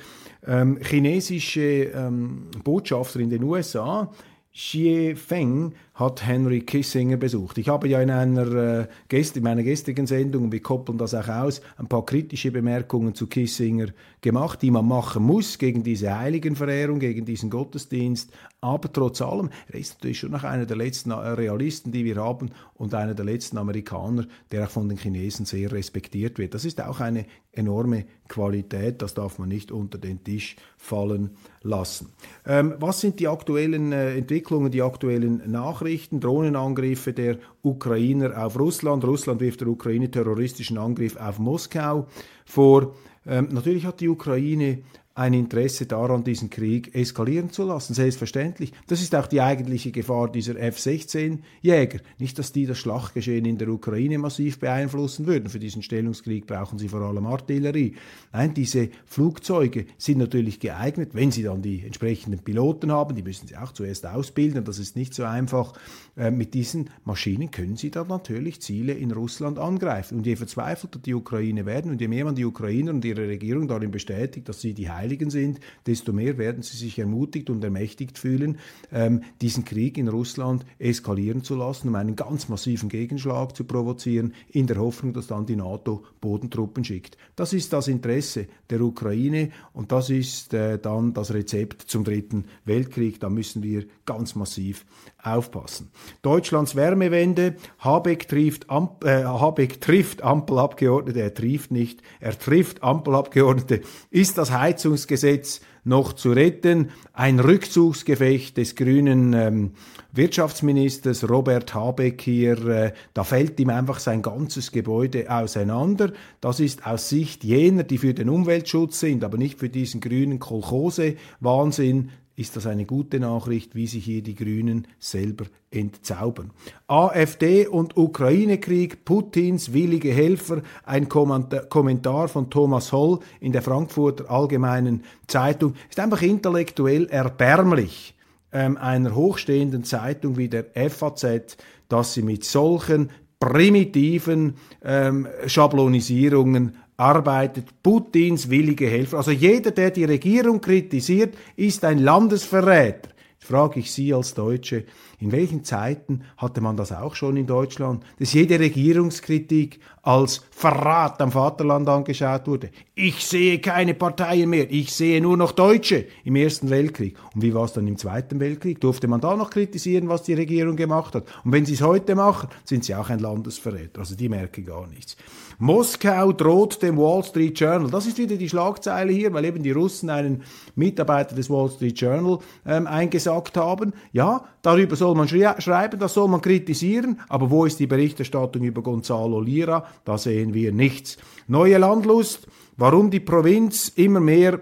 ähm, 0.45 0.79
chinesische 0.81 1.61
ähm, 1.61 2.47
Botschafter 2.63 3.19
in 3.19 3.29
den 3.29 3.43
USA, 3.43 4.11
Xie 4.53 5.15
Feng 5.15 5.73
hat 5.95 6.25
Henry 6.25 6.61
Kissinger 6.61 7.15
besucht. 7.15 7.57
Ich 7.57 7.69
habe 7.69 7.87
ja 7.87 8.01
in 8.01 8.11
einer 8.11 8.53
äh, 8.53 8.87
Gäste, 9.07 9.39
in 9.39 9.43
meiner 9.45 9.63
gestrigen 9.63 10.07
Sendung, 10.07 10.51
wir 10.51 10.61
koppeln 10.61 10.97
das 10.97 11.13
auch 11.13 11.29
aus, 11.29 11.61
ein 11.77 11.87
paar 11.87 12.05
kritische 12.05 12.51
Bemerkungen 12.51 13.15
zu 13.15 13.27
Kissinger 13.27 13.87
gemacht, 14.19 14.61
die 14.61 14.71
man 14.71 14.85
machen 14.85 15.23
muss 15.23 15.57
gegen 15.57 15.83
diese 15.83 16.19
Heiligenverehrung, 16.19 16.99
gegen 16.99 17.25
diesen 17.25 17.49
Gottesdienst. 17.49 18.31
Aber 18.59 18.91
trotz 18.91 19.21
allem, 19.21 19.49
er 19.69 19.79
ist 19.79 19.95
natürlich 19.95 20.19
schon 20.19 20.31
noch 20.31 20.43
einer 20.43 20.65
der 20.65 20.75
letzten 20.75 21.11
äh, 21.11 21.15
Realisten, 21.15 21.93
die 21.93 22.03
wir 22.03 22.17
haben 22.17 22.51
und 22.73 22.93
einer 22.93 23.13
der 23.13 23.23
letzten 23.23 23.57
Amerikaner, 23.57 24.25
der 24.51 24.65
auch 24.65 24.71
von 24.71 24.89
den 24.89 24.97
Chinesen 24.97 25.45
sehr 25.45 25.71
respektiert 25.71 26.39
wird. 26.39 26.53
Das 26.53 26.65
ist 26.65 26.81
auch 26.81 26.99
eine 26.99 27.25
enorme 27.53 28.05
Qualität, 28.27 29.01
das 29.01 29.13
darf 29.13 29.39
man 29.39 29.47
nicht 29.47 29.71
unter 29.71 29.97
den 29.97 30.23
Tisch 30.23 30.57
fallen 30.77 31.37
lassen. 31.61 32.09
Ähm, 32.45 32.73
was 32.79 32.99
sind 32.99 33.19
die 33.19 33.29
aktuellen 33.29 33.93
äh, 33.93 34.17
Entwicklungen, 34.17 34.71
die 34.71 34.81
aktuellen 34.81 35.49
Nachrichten, 35.49 35.84
Drohnenangriffe 36.19 37.13
der 37.13 37.37
Ukrainer 37.61 38.45
auf 38.45 38.59
Russland? 38.59 39.03
Russland 39.03 39.41
wirft 39.41 39.61
der 39.61 39.67
Ukraine 39.67 40.09
terroristischen 40.09 40.77
Angriff 40.77 41.15
auf 41.15 41.39
Moskau 41.39 42.07
vor. 42.45 42.95
Ähm, 43.25 43.49
natürlich 43.51 43.85
hat 43.85 44.01
die 44.01 44.09
Ukraine 44.09 44.83
ein 45.17 45.33
Interesse 45.33 45.85
daran, 45.85 46.25
diesen 46.25 46.49
Krieg 46.49 46.93
eskalieren 46.93 47.49
zu 47.49 47.63
lassen. 47.63 47.93
Selbstverständlich. 47.93 48.73
Das 48.87 49.01
ist 49.01 49.15
auch 49.15 49.27
die 49.27 49.39
eigentliche 49.39 49.91
Gefahr 49.91 50.29
dieser 50.29 50.57
F-16-Jäger. 50.57 51.99
Nicht, 52.19 52.37
dass 52.37 52.51
die 52.51 52.65
das 52.65 52.79
Schlachtgeschehen 52.79 53.45
in 53.45 53.57
der 53.57 53.69
Ukraine 53.69 54.17
massiv 54.17 54.59
beeinflussen 54.59 55.25
würden. 55.25 55.47
Für 55.47 55.59
diesen 55.59 55.83
Stellungskrieg 55.83 56.45
brauchen 56.45 56.77
sie 56.77 56.89
vor 56.89 56.99
allem 56.99 57.25
Artillerie. 57.27 57.95
Nein, 58.33 58.53
diese 58.53 58.89
Flugzeuge 59.05 59.85
sind 59.97 60.17
natürlich 60.17 60.59
geeignet, 60.59 61.11
wenn 61.13 61.31
sie 61.31 61.43
dann 61.43 61.61
die 61.61 61.85
entsprechenden 61.85 62.39
Piloten 62.39 62.91
haben. 62.91 63.15
Die 63.15 63.23
müssen 63.23 63.47
sie 63.47 63.55
auch 63.55 63.71
zuerst 63.71 64.05
ausbilden. 64.05 64.65
Das 64.65 64.79
ist 64.79 64.97
nicht 64.97 65.13
so 65.13 65.23
einfach. 65.23 65.71
Äh, 66.17 66.31
mit 66.31 66.53
diesen 66.53 66.89
Maschinen 67.05 67.51
können 67.51 67.77
sie 67.77 67.89
dann 67.89 68.09
natürlich 68.09 68.61
Ziele 68.61 68.91
in 68.91 69.11
Russland 69.11 69.59
angreifen. 69.59 70.17
Und 70.17 70.25
je 70.25 70.35
verzweifelter 70.35 70.99
die 70.99 71.13
Ukraine 71.13 71.65
werden 71.65 71.91
und 71.91 72.01
je 72.01 72.09
mehr 72.09 72.25
man 72.25 72.35
die 72.35 72.43
Ukrainer 72.43 72.91
und 72.91 73.05
ihre 73.05 73.29
Regierung 73.29 73.69
darin 73.69 73.91
bestätigt, 73.91 74.49
dass 74.49 74.59
sie 74.59 74.73
die 74.73 74.89
Heiligen 75.05 75.29
sind, 75.29 75.59
desto 75.85 76.13
mehr 76.13 76.39
werden 76.39 76.63
sie 76.63 76.77
sich 76.77 76.97
ermutigt 76.97 77.51
und 77.51 77.63
ermächtigt 77.63 78.17
fühlen, 78.17 78.57
ähm, 78.91 79.21
diesen 79.39 79.63
Krieg 79.63 79.99
in 79.99 80.07
Russland 80.07 80.65
eskalieren 80.79 81.43
zu 81.43 81.55
lassen, 81.55 81.89
um 81.89 81.95
einen 81.95 82.15
ganz 82.15 82.49
massiven 82.49 82.89
Gegenschlag 82.89 83.55
zu 83.55 83.65
provozieren, 83.65 84.33
in 84.49 84.65
der 84.65 84.77
Hoffnung, 84.77 85.13
dass 85.13 85.27
dann 85.27 85.45
die 85.45 85.55
NATO 85.55 86.03
Bodentruppen 86.21 86.83
schickt. 86.83 87.17
Das 87.35 87.53
ist 87.53 87.71
das 87.71 87.87
Interesse 87.87 88.47
der 88.71 88.81
Ukraine 88.81 89.51
und 89.73 89.91
das 89.91 90.09
ist 90.09 90.55
äh, 90.55 90.79
dann 90.79 91.13
das 91.13 91.33
Rezept 91.33 91.83
zum 91.83 92.03
Dritten 92.03 92.45
Weltkrieg. 92.65 93.19
Da 93.19 93.29
müssen 93.29 93.61
wir 93.61 93.85
ganz 94.05 94.33
massiv 94.33 94.85
aufpassen. 95.21 95.91
Deutschlands 96.23 96.75
Wärmewende, 96.75 97.55
Habeck 97.79 98.27
trifft, 98.27 98.69
Amp 98.69 99.03
äh, 99.03 99.23
Habeck 99.23 99.81
trifft 99.81 100.23
Ampelabgeordnete, 100.23 101.21
er 101.21 101.33
trifft 101.33 101.71
nicht, 101.71 102.01
er 102.19 102.37
trifft 102.37 102.83
Ampelabgeordnete. 102.83 103.81
Ist 104.09 104.37
das 104.37 104.51
Heizungsgesetz 104.95 105.61
noch 105.83 106.13
zu 106.13 106.31
retten? 106.31 106.89
Ein 107.13 107.39
Rückzugsgefecht 107.39 108.55
des 108.57 108.75
grünen 108.75 109.33
ähm, 109.33 109.71
Wirtschaftsministers 110.13 111.29
Robert 111.29 111.73
Habeck 111.73 112.21
hier, 112.21 112.67
äh, 112.67 112.93
da 113.13 113.25
fällt 113.25 113.59
ihm 113.59 113.69
einfach 113.69 113.99
sein 113.99 114.21
ganzes 114.21 114.71
Gebäude 114.71 115.29
auseinander. 115.29 116.13
Das 116.39 116.61
ist 116.61 116.87
aus 116.87 117.09
Sicht 117.09 117.43
jener, 117.43 117.83
die 117.83 117.97
für 117.97 118.13
den 118.13 118.29
Umweltschutz 118.29 119.01
sind, 119.01 119.23
aber 119.23 119.37
nicht 119.37 119.59
für 119.59 119.69
diesen 119.69 119.99
grünen 119.99 120.39
Kolchose-Wahnsinn 120.39 122.11
ist 122.35 122.55
das 122.55 122.67
eine 122.67 122.85
gute 122.85 123.19
Nachricht, 123.19 123.75
wie 123.75 123.87
sich 123.87 124.03
hier 124.03 124.21
die 124.21 124.35
Grünen 124.35 124.87
selber 124.99 125.45
entzaubern. 125.71 126.51
AfD 126.87 127.67
und 127.67 127.95
Ukraine-Krieg, 127.95 129.05
Putins 129.05 129.71
willige 129.71 130.11
Helfer, 130.11 130.61
ein 130.83 131.07
Kommentar 131.07 132.27
von 132.27 132.49
Thomas 132.49 132.91
Holl 132.91 133.19
in 133.39 133.51
der 133.51 133.61
Frankfurter 133.61 134.29
Allgemeinen 134.29 135.03
Zeitung, 135.27 135.75
ist 135.89 135.99
einfach 135.99 136.21
intellektuell 136.21 137.05
erbärmlich 137.05 138.15
ähm, 138.51 138.77
einer 138.77 139.15
hochstehenden 139.15 139.83
Zeitung 139.83 140.37
wie 140.37 140.49
der 140.49 140.65
FAZ, 140.89 141.57
dass 141.87 142.13
sie 142.13 142.21
mit 142.21 142.43
solchen 142.43 143.11
primitiven 143.39 144.55
ähm, 144.83 145.27
Schablonisierungen 145.45 146.77
arbeitet 146.97 147.81
Putins 147.83 148.49
willige 148.49 148.87
Helfer. 148.87 149.17
Also 149.17 149.31
jeder, 149.31 149.71
der 149.71 149.91
die 149.91 150.05
Regierung 150.05 150.61
kritisiert, 150.61 151.35
ist 151.55 151.83
ein 151.83 151.99
Landesverräter. 151.99 153.09
Jetzt 153.33 153.47
frage 153.47 153.79
ich 153.79 153.91
Sie 153.91 154.13
als 154.13 154.33
Deutsche, 154.33 154.85
in 155.25 155.31
welchen 155.31 155.63
Zeiten 155.63 156.21
hatte 156.37 156.61
man 156.61 156.77
das 156.77 156.91
auch 156.91 157.15
schon 157.15 157.35
in 157.35 157.47
Deutschland, 157.47 158.03
dass 158.19 158.33
jede 158.33 158.59
Regierungskritik 158.59 159.79
als 160.03 160.43
Verrat 160.51 161.19
am 161.19 161.31
Vaterland 161.31 161.89
angeschaut 161.89 162.45
wurde? 162.45 162.69
Ich 162.93 163.25
sehe 163.25 163.57
keine 163.57 163.95
Parteien 163.95 164.51
mehr, 164.51 164.69
ich 164.69 164.93
sehe 164.93 165.19
nur 165.19 165.35
noch 165.35 165.51
Deutsche 165.51 166.05
im 166.25 166.35
Ersten 166.35 166.69
Weltkrieg. 166.69 167.17
Und 167.33 167.41
wie 167.41 167.55
war 167.55 167.65
es 167.65 167.73
dann 167.73 167.87
im 167.87 167.97
Zweiten 167.97 168.39
Weltkrieg? 168.39 168.79
Durfte 168.79 169.07
man 169.07 169.19
da 169.19 169.35
noch 169.35 169.49
kritisieren, 169.49 170.09
was 170.09 170.21
die 170.21 170.35
Regierung 170.35 170.75
gemacht 170.75 171.15
hat? 171.15 171.25
Und 171.43 171.51
wenn 171.51 171.65
sie 171.65 171.73
es 171.73 171.81
heute 171.81 172.13
machen, 172.13 172.49
sind 172.63 172.85
sie 172.85 172.93
auch 172.93 173.09
ein 173.09 173.17
Landesverräter. 173.17 174.01
Also 174.01 174.15
die 174.15 174.29
merken 174.29 174.63
gar 174.63 174.85
nichts. 174.85 175.17
Moskau 175.57 176.33
droht 176.33 176.81
dem 176.83 176.97
Wall 176.97 177.23
Street 177.23 177.59
Journal. 177.59 177.89
Das 177.89 178.05
ist 178.05 178.17
wieder 178.17 178.35
die 178.35 178.49
Schlagzeile 178.49 179.11
hier, 179.11 179.33
weil 179.33 179.45
eben 179.45 179.63
die 179.63 179.71
Russen 179.71 180.09
einen 180.09 180.43
Mitarbeiter 180.75 181.33
des 181.35 181.49
Wall 181.49 181.69
Street 181.69 181.99
Journal 181.99 182.39
ähm, 182.65 182.85
eingesagt 182.87 183.57
haben. 183.57 183.93
Ja, 184.11 184.43
darüber 184.61 184.95
soll 184.95 185.14
man 185.15 185.27
schreiben, 185.27 185.99
das 185.99 186.13
soll 186.13 186.27
man 186.27 186.41
kritisieren, 186.41 187.19
aber 187.27 187.49
wo 187.49 187.65
ist 187.65 187.79
die 187.79 187.87
Berichterstattung 187.87 188.63
über 188.63 188.81
Gonzalo 188.81 189.39
Lira? 189.39 189.85
Da 190.03 190.17
sehen 190.17 190.53
wir 190.53 190.71
nichts. 190.71 191.17
Neue 191.47 191.77
Landlust, 191.77 192.47
warum 192.77 193.09
die 193.09 193.19
Provinz 193.19 193.89
immer 193.89 194.19
mehr 194.19 194.61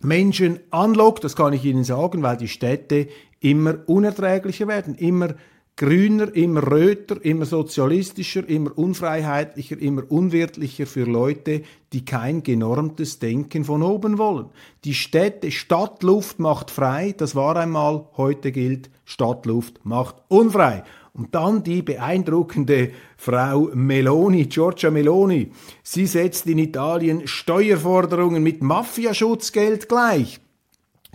Menschen 0.00 0.60
anlockt, 0.70 1.24
das 1.24 1.36
kann 1.36 1.52
ich 1.52 1.64
Ihnen 1.64 1.84
sagen, 1.84 2.22
weil 2.22 2.36
die 2.36 2.48
Städte 2.48 3.08
immer 3.40 3.78
unerträglicher 3.86 4.68
werden, 4.68 4.94
immer 4.94 5.34
grüner, 5.76 6.34
immer 6.34 6.70
röter, 6.70 7.22
immer 7.22 7.44
sozialistischer, 7.44 8.48
immer 8.48 8.76
unfreiheitlicher, 8.76 9.78
immer 9.78 10.10
unwirtlicher 10.10 10.86
für 10.86 11.04
Leute, 11.04 11.62
die 11.92 12.04
kein 12.04 12.42
genormtes 12.42 13.18
Denken 13.18 13.64
von 13.64 13.82
oben 13.82 14.16
wollen. 14.16 14.46
Die 14.84 14.94
Städte, 14.94 15.50
Stadtluft 15.50 16.38
macht 16.38 16.70
frei, 16.70 17.14
das 17.16 17.34
war 17.34 17.56
einmal, 17.56 18.06
heute 18.16 18.52
gilt, 18.52 18.88
Stadtluft 19.04 19.84
macht 19.84 20.16
unfrei. 20.28 20.82
Und 21.12 21.34
dann 21.34 21.62
die 21.62 21.82
beeindruckende 21.82 22.90
Frau 23.16 23.70
Meloni, 23.72 24.46
Giorgia 24.46 24.90
Meloni. 24.90 25.50
Sie 25.82 26.06
setzt 26.06 26.46
in 26.46 26.58
Italien 26.58 27.26
Steuerforderungen 27.26 28.42
mit 28.42 28.62
Mafiaschutzgeld 28.62 29.88
gleich. 29.88 30.40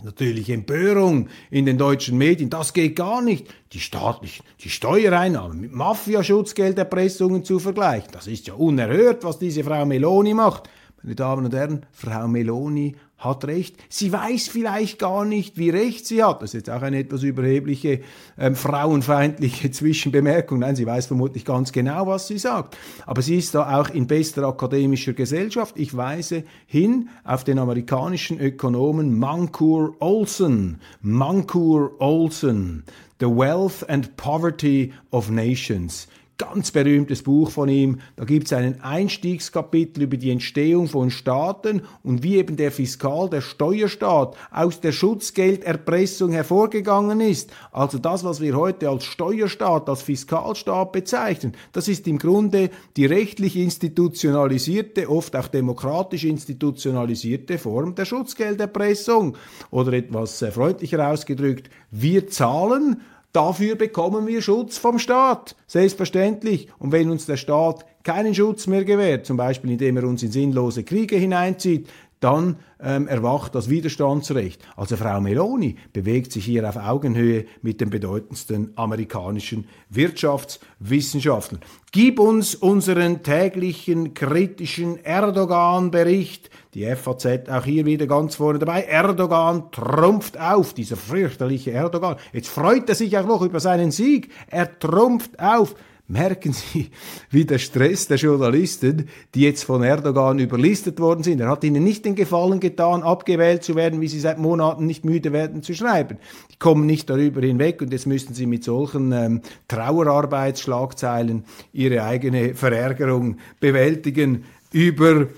Natürlich 0.04 0.50
Empörung 0.50 1.28
in 1.50 1.64
den 1.64 1.78
deutschen 1.78 2.18
Medien, 2.18 2.50
das 2.50 2.72
geht 2.72 2.96
gar 2.96 3.22
nicht. 3.22 3.46
Die 3.72 3.80
staatlichen, 3.80 4.44
die 4.60 4.68
Steuereinnahmen 4.68 5.60
mit 5.60 5.72
Mafiaschutzgelderpressungen 5.72 7.44
zu 7.44 7.58
vergleichen, 7.58 8.10
das 8.12 8.26
ist 8.26 8.48
ja 8.48 8.54
unerhört, 8.54 9.22
was 9.24 9.38
diese 9.38 9.62
Frau 9.62 9.86
Meloni 9.86 10.34
macht. 10.34 10.68
Meine 11.02 11.14
Damen 11.14 11.44
und 11.44 11.54
Herren, 11.54 11.86
Frau 11.92 12.28
Meloni 12.28 12.96
hat 13.24 13.44
recht. 13.44 13.76
Sie 13.88 14.12
weiß 14.12 14.48
vielleicht 14.48 14.98
gar 14.98 15.24
nicht, 15.24 15.58
wie 15.58 15.70
recht 15.70 16.06
sie 16.06 16.22
hat. 16.22 16.42
Das 16.42 16.50
ist 16.50 16.54
jetzt 16.54 16.70
auch 16.70 16.82
eine 16.82 16.98
etwas 16.98 17.22
überhebliche, 17.22 18.00
ähm, 18.38 18.56
frauenfeindliche 18.56 19.70
Zwischenbemerkung. 19.72 20.60
Nein, 20.60 20.76
sie 20.76 20.86
weiß 20.86 21.06
vermutlich 21.06 21.44
ganz 21.44 21.72
genau, 21.72 22.06
was 22.06 22.26
sie 22.26 22.38
sagt. 22.38 22.76
Aber 23.06 23.22
sie 23.22 23.36
ist 23.36 23.54
da 23.54 23.80
auch 23.80 23.90
in 23.90 24.06
bester 24.06 24.46
akademischer 24.46 25.12
Gesellschaft. 25.12 25.78
Ich 25.78 25.96
weise 25.96 26.44
hin 26.66 27.08
auf 27.24 27.44
den 27.44 27.58
amerikanischen 27.58 28.40
Ökonomen 28.40 29.18
Mankur 29.18 29.96
Olson. 30.00 30.78
Mankur 31.00 32.00
Olson. 32.00 32.84
The 33.20 33.26
Wealth 33.28 33.88
and 33.88 34.16
Poverty 34.16 34.92
of 35.12 35.30
Nations 35.30 36.08
ganz 36.38 36.70
berühmtes 36.70 37.22
Buch 37.22 37.50
von 37.50 37.68
ihm. 37.68 38.00
Da 38.16 38.24
gibt 38.24 38.46
es 38.46 38.52
einen 38.52 38.80
Einstiegskapitel 38.80 40.02
über 40.02 40.16
die 40.16 40.30
Entstehung 40.30 40.88
von 40.88 41.10
Staaten 41.10 41.82
und 42.02 42.22
wie 42.22 42.36
eben 42.36 42.56
der 42.56 42.72
Fiskal, 42.72 43.28
der 43.30 43.40
Steuerstaat 43.40 44.36
aus 44.50 44.80
der 44.80 44.92
Schutzgelderpressung 44.92 46.32
hervorgegangen 46.32 47.20
ist. 47.20 47.50
Also 47.70 47.98
das, 47.98 48.24
was 48.24 48.40
wir 48.40 48.56
heute 48.56 48.88
als 48.88 49.04
Steuerstaat, 49.04 49.88
als 49.88 50.02
Fiskalstaat 50.02 50.92
bezeichnen, 50.92 51.52
das 51.72 51.88
ist 51.88 52.08
im 52.08 52.18
Grunde 52.18 52.70
die 52.96 53.06
rechtlich 53.06 53.56
institutionalisierte, 53.56 55.08
oft 55.08 55.36
auch 55.36 55.48
demokratisch 55.48 56.24
institutionalisierte 56.24 57.58
Form 57.58 57.94
der 57.94 58.04
Schutzgelderpressung. 58.04 59.36
Oder 59.70 59.92
etwas 59.92 60.42
äh, 60.42 60.50
freundlicher 60.50 61.08
ausgedrückt, 61.08 61.70
wir 61.90 62.28
zahlen 62.28 63.02
Dafür 63.32 63.76
bekommen 63.76 64.26
wir 64.26 64.42
Schutz 64.42 64.76
vom 64.76 64.98
Staat, 64.98 65.56
selbstverständlich. 65.66 66.68
Und 66.78 66.92
wenn 66.92 67.10
uns 67.10 67.24
der 67.24 67.38
Staat 67.38 67.86
keinen 68.02 68.34
Schutz 68.34 68.66
mehr 68.66 68.84
gewährt, 68.84 69.24
zum 69.24 69.38
Beispiel 69.38 69.70
indem 69.70 69.96
er 69.96 70.04
uns 70.04 70.22
in 70.22 70.30
sinnlose 70.30 70.84
Kriege 70.84 71.16
hineinzieht, 71.16 71.88
dann 72.22 72.56
ähm, 72.80 73.08
erwacht 73.08 73.54
das 73.54 73.68
Widerstandsrecht. 73.68 74.62
Also 74.76 74.96
Frau 74.96 75.20
Meloni 75.20 75.76
bewegt 75.92 76.32
sich 76.32 76.44
hier 76.44 76.68
auf 76.68 76.76
Augenhöhe 76.76 77.46
mit 77.62 77.80
den 77.80 77.90
bedeutendsten 77.90 78.72
amerikanischen 78.76 79.66
Wirtschaftswissenschaftlern. 79.90 81.60
Gib 81.92 82.18
uns 82.18 82.54
unseren 82.54 83.22
täglichen 83.22 84.14
kritischen 84.14 85.04
Erdogan-Bericht. 85.04 86.50
Die 86.74 86.86
FAZ 86.96 87.48
auch 87.50 87.64
hier 87.64 87.84
wieder 87.84 88.06
ganz 88.06 88.36
vorne 88.36 88.58
dabei. 88.58 88.84
Erdogan 88.84 89.70
trumpft 89.70 90.40
auf, 90.40 90.72
dieser 90.72 90.96
fürchterliche 90.96 91.72
Erdogan. 91.72 92.16
Jetzt 92.32 92.48
freut 92.48 92.88
er 92.88 92.94
sich 92.94 93.16
auch 93.18 93.26
noch 93.26 93.42
über 93.42 93.60
seinen 93.60 93.90
Sieg. 93.90 94.30
Er 94.48 94.78
trumpft 94.78 95.38
auf. 95.38 95.74
Merken 96.12 96.52
Sie, 96.52 96.90
wie 97.30 97.46
der 97.46 97.56
Stress 97.56 98.06
der 98.06 98.18
Journalisten, 98.18 99.08
die 99.34 99.40
jetzt 99.40 99.64
von 99.64 99.82
Erdogan 99.82 100.38
überlistet 100.38 101.00
worden 101.00 101.22
sind, 101.22 101.40
er 101.40 101.48
hat 101.48 101.64
ihnen 101.64 101.82
nicht 101.82 102.04
den 102.04 102.14
Gefallen 102.14 102.60
getan, 102.60 103.02
abgewählt 103.02 103.64
zu 103.64 103.76
werden, 103.76 104.02
wie 104.02 104.08
sie 104.08 104.20
seit 104.20 104.38
Monaten 104.38 104.84
nicht 104.84 105.06
müde 105.06 105.32
werden 105.32 105.62
zu 105.62 105.72
schreiben. 105.72 106.18
Die 106.52 106.58
kommen 106.58 106.84
nicht 106.84 107.08
darüber 107.08 107.40
hinweg 107.40 107.80
und 107.80 107.92
jetzt 107.92 108.06
müssten 108.06 108.34
sie 108.34 108.44
mit 108.44 108.62
solchen 108.62 109.10
ähm, 109.12 109.40
Trauerarbeitsschlagzeilen 109.68 111.44
ihre 111.72 112.04
eigene 112.04 112.54
Verärgerung 112.54 113.38
bewältigen, 113.58 114.44
überwinden. 114.70 115.30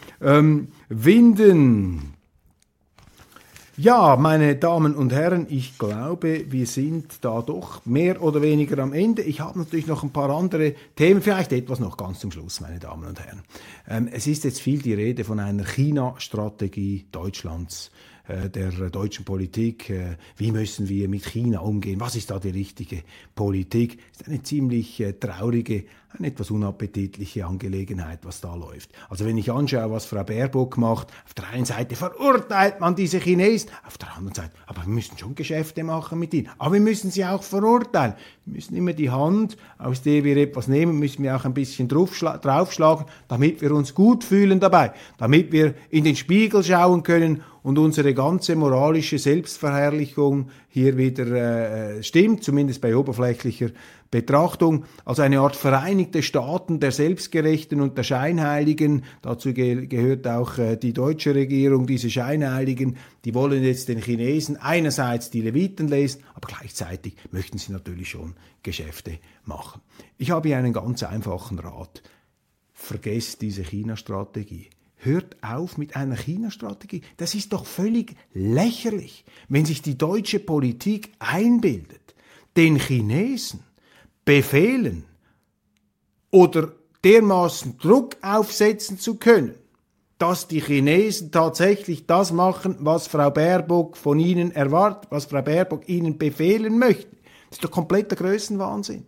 Ähm, 0.91 2.14
Ja, 3.77 4.15
meine 4.15 4.55
Damen 4.55 4.95
und 4.95 5.13
Herren, 5.13 5.49
ich 5.51 5.79
glaube, 5.79 6.45
wir 6.49 6.67
sind 6.69 7.25
da 7.25 7.43
doch 7.43 7.85
mehr 7.85 8.23
oder 8.23 8.41
weniger 8.41 8.81
am 8.81 8.93
Ende. 8.93 9.23
Ich 9.23 9.41
habe 9.41 9.59
natürlich 9.59 9.89
noch 9.89 10.05
ein 10.05 10.13
paar 10.13 10.31
andere 10.31 10.75
Themen, 10.95 11.21
vielleicht 11.21 11.53
etwas 11.53 11.81
noch 11.81 11.97
ganz 11.97 12.21
zum 12.21 12.31
Schluss, 12.31 12.61
meine 12.61 12.79
Damen 12.79 13.05
und 13.05 13.19
Herren. 13.19 13.43
Ähm, 13.89 14.09
es 14.13 14.29
ist 14.29 14.45
jetzt 14.45 14.61
viel 14.61 14.81
die 14.81 14.95
Rede 14.95 15.25
von 15.25 15.41
einer 15.41 15.65
China-Strategie 15.65 17.07
Deutschlands 17.11 17.91
der 18.29 18.71
deutschen 18.91 19.25
Politik. 19.25 19.91
Äh, 19.91 20.17
wie 20.37 20.51
müssen 20.51 20.89
wir 20.89 21.09
mit 21.09 21.27
China 21.27 21.61
umgehen? 21.61 22.01
Was 22.01 22.17
ist 22.17 22.31
da 22.31 22.39
die 22.39 22.51
richtige 22.51 23.03
Politik? 23.35 23.99
Ist 24.13 24.27
eine 24.27 24.43
ziemlich 24.43 25.01
äh, 25.01 25.13
traurige, 25.13 25.85
eine 26.17 26.29
etwas 26.29 26.51
unappetitliche 26.51 27.45
Angelegenheit, 27.45 28.21
was 28.23 28.41
da 28.41 28.55
läuft. 28.55 28.91
Also 29.11 29.25
wenn 29.27 29.37
ich 29.37 29.51
anschaue, 29.51 29.91
was 29.91 30.07
Frau 30.07 30.25
Baerbock 30.25 30.79
macht, 30.79 31.09
auf 31.27 31.35
der 31.35 31.49
einen 31.49 31.65
Seite 31.65 31.97
verurteilt 31.97 32.81
man 32.81 32.95
diese 32.95 33.19
Chinesen, 33.19 33.71
auf 33.87 33.99
der 33.99 34.15
anderen 34.17 34.35
Seite, 34.35 34.53
aber 34.67 34.83
wir 34.83 34.93
müssen 34.93 35.19
schon 35.19 35.35
Geschäfte 35.35 35.83
machen 35.83 36.19
mit 36.19 36.33
ihnen. 36.33 36.49
Aber 36.59 36.75
wir 36.75 36.81
müssen 36.81 37.11
sie 37.11 37.25
auch 37.25 37.43
verurteilen. 37.43 38.15
Wir 38.45 38.55
müssen 38.55 38.77
immer 38.77 38.93
die 38.93 39.11
Hand, 39.11 39.57
aus 39.77 40.03
der 40.03 40.25
wir 40.25 40.37
etwas 40.37 40.69
nehmen, 40.69 40.99
müssen 40.99 41.23
wir 41.23 41.37
auch 41.37 41.45
ein 41.45 41.55
bisschen 41.55 41.89
draufschlagen, 41.89 43.07
damit 43.29 43.61
wir 43.61 43.73
uns 43.73 43.95
gut 43.95 44.25
fühlen 44.25 44.61
dabei, 44.61 44.93
damit 45.19 45.53
wir 45.53 45.75
in 45.91 46.05
den 46.05 46.17
Spiegel 46.17 46.63
schauen 46.63 47.03
können 47.03 47.43
und 47.65 47.79
unsere 47.79 48.13
ganze 48.13 48.57
moralische 48.57 49.19
Selbstverherrlichung 49.19 50.51
hier 50.69 50.99
wieder 50.99 51.97
äh, 51.97 52.03
stimmt, 52.03 52.45
zumindest 52.45 52.83
bei 52.83 52.95
oberflächlicher 52.95 53.71
Betrachtung, 54.11 54.85
also 55.07 55.23
eine 55.23 55.41
Art 55.41 55.57
Vereinigte 55.57 56.23
Staaten 56.23 56.79
der 56.79 56.93
Selbstgerechten 56.93 57.81
und 57.81 57.97
der 57.97 58.03
Scheinheiligen. 58.03 59.05
Dazu 59.23 59.55
ge 59.55 59.87
gehört 59.87 60.29
auch 60.29 60.59
äh, 60.59 60.77
die 60.77 60.93
deutsche 60.93 61.35
Regierung, 61.35 61.87
diese 61.87 62.11
Scheinheiligen, 62.11 62.99
die 63.25 63.35
wollen 63.35 63.65
jetzt 63.65 63.89
den 63.89 63.99
Chinesen 64.03 64.59
einerseits 64.59 65.31
die 65.31 65.41
Leviten 65.41 65.89
lesen, 65.89 66.23
aber 66.35 66.49
gleichzeitig 66.49 67.17
möchten 67.31 67.57
sie 67.57 67.73
natürlich 67.73 68.11
schon 68.11 68.35
Geschäfte 68.63 69.19
machen. 69.47 69.81
Ich 70.19 70.31
habe 70.31 70.49
hier 70.49 70.59
einen 70.59 70.75
ganz 70.75 71.03
einfachen 71.03 71.59
Rat. 71.59 72.03
Vergesst 72.75 73.41
diese 73.41 73.63
China-Strategie. 73.63 74.69
Hört 75.05 75.37
auf 75.43 75.77
mit 75.77 75.97
einer 75.97 76.17
China-Strategie. 76.17 77.03
Das 77.19 77.35
ist 77.35 77.53
doch 77.53 77.67
völlig 77.67 78.17
lächerlich, 78.33 79.25
wenn 79.49 79.67
sich 79.67 79.83
die 79.83 79.99
deutsche 79.99 80.41
Politik 80.41 81.13
einbildet, 81.19 82.15
den 82.57 82.77
Chinesen 82.77 83.61
befehlen 84.25 85.05
oder 86.31 86.73
dermaßen 87.05 87.77
Druck 87.77 88.17
aufsetzen 88.23 88.99
zu 88.99 89.17
können, 89.17 89.55
dass 90.17 90.49
die 90.49 90.63
Chinesen 90.63 91.31
tatsächlich 91.31 92.07
das 92.07 92.33
machen, 92.33 92.77
was 92.79 93.07
Frau 93.07 93.31
Baerbock 93.31 93.99
von 93.99 94.19
ihnen 94.19 94.53
erwartet, 94.53 95.11
was 95.11 95.27
Frau 95.27 95.43
Baerbock 95.43 95.87
ihnen 95.87 96.17
befehlen 96.17 96.79
möchte. 96.79 97.15
Das 97.51 97.59
ist 97.59 97.65
doch 97.65 97.71
kompletter 97.71 98.17
Größenwahnsinn. 98.17 99.05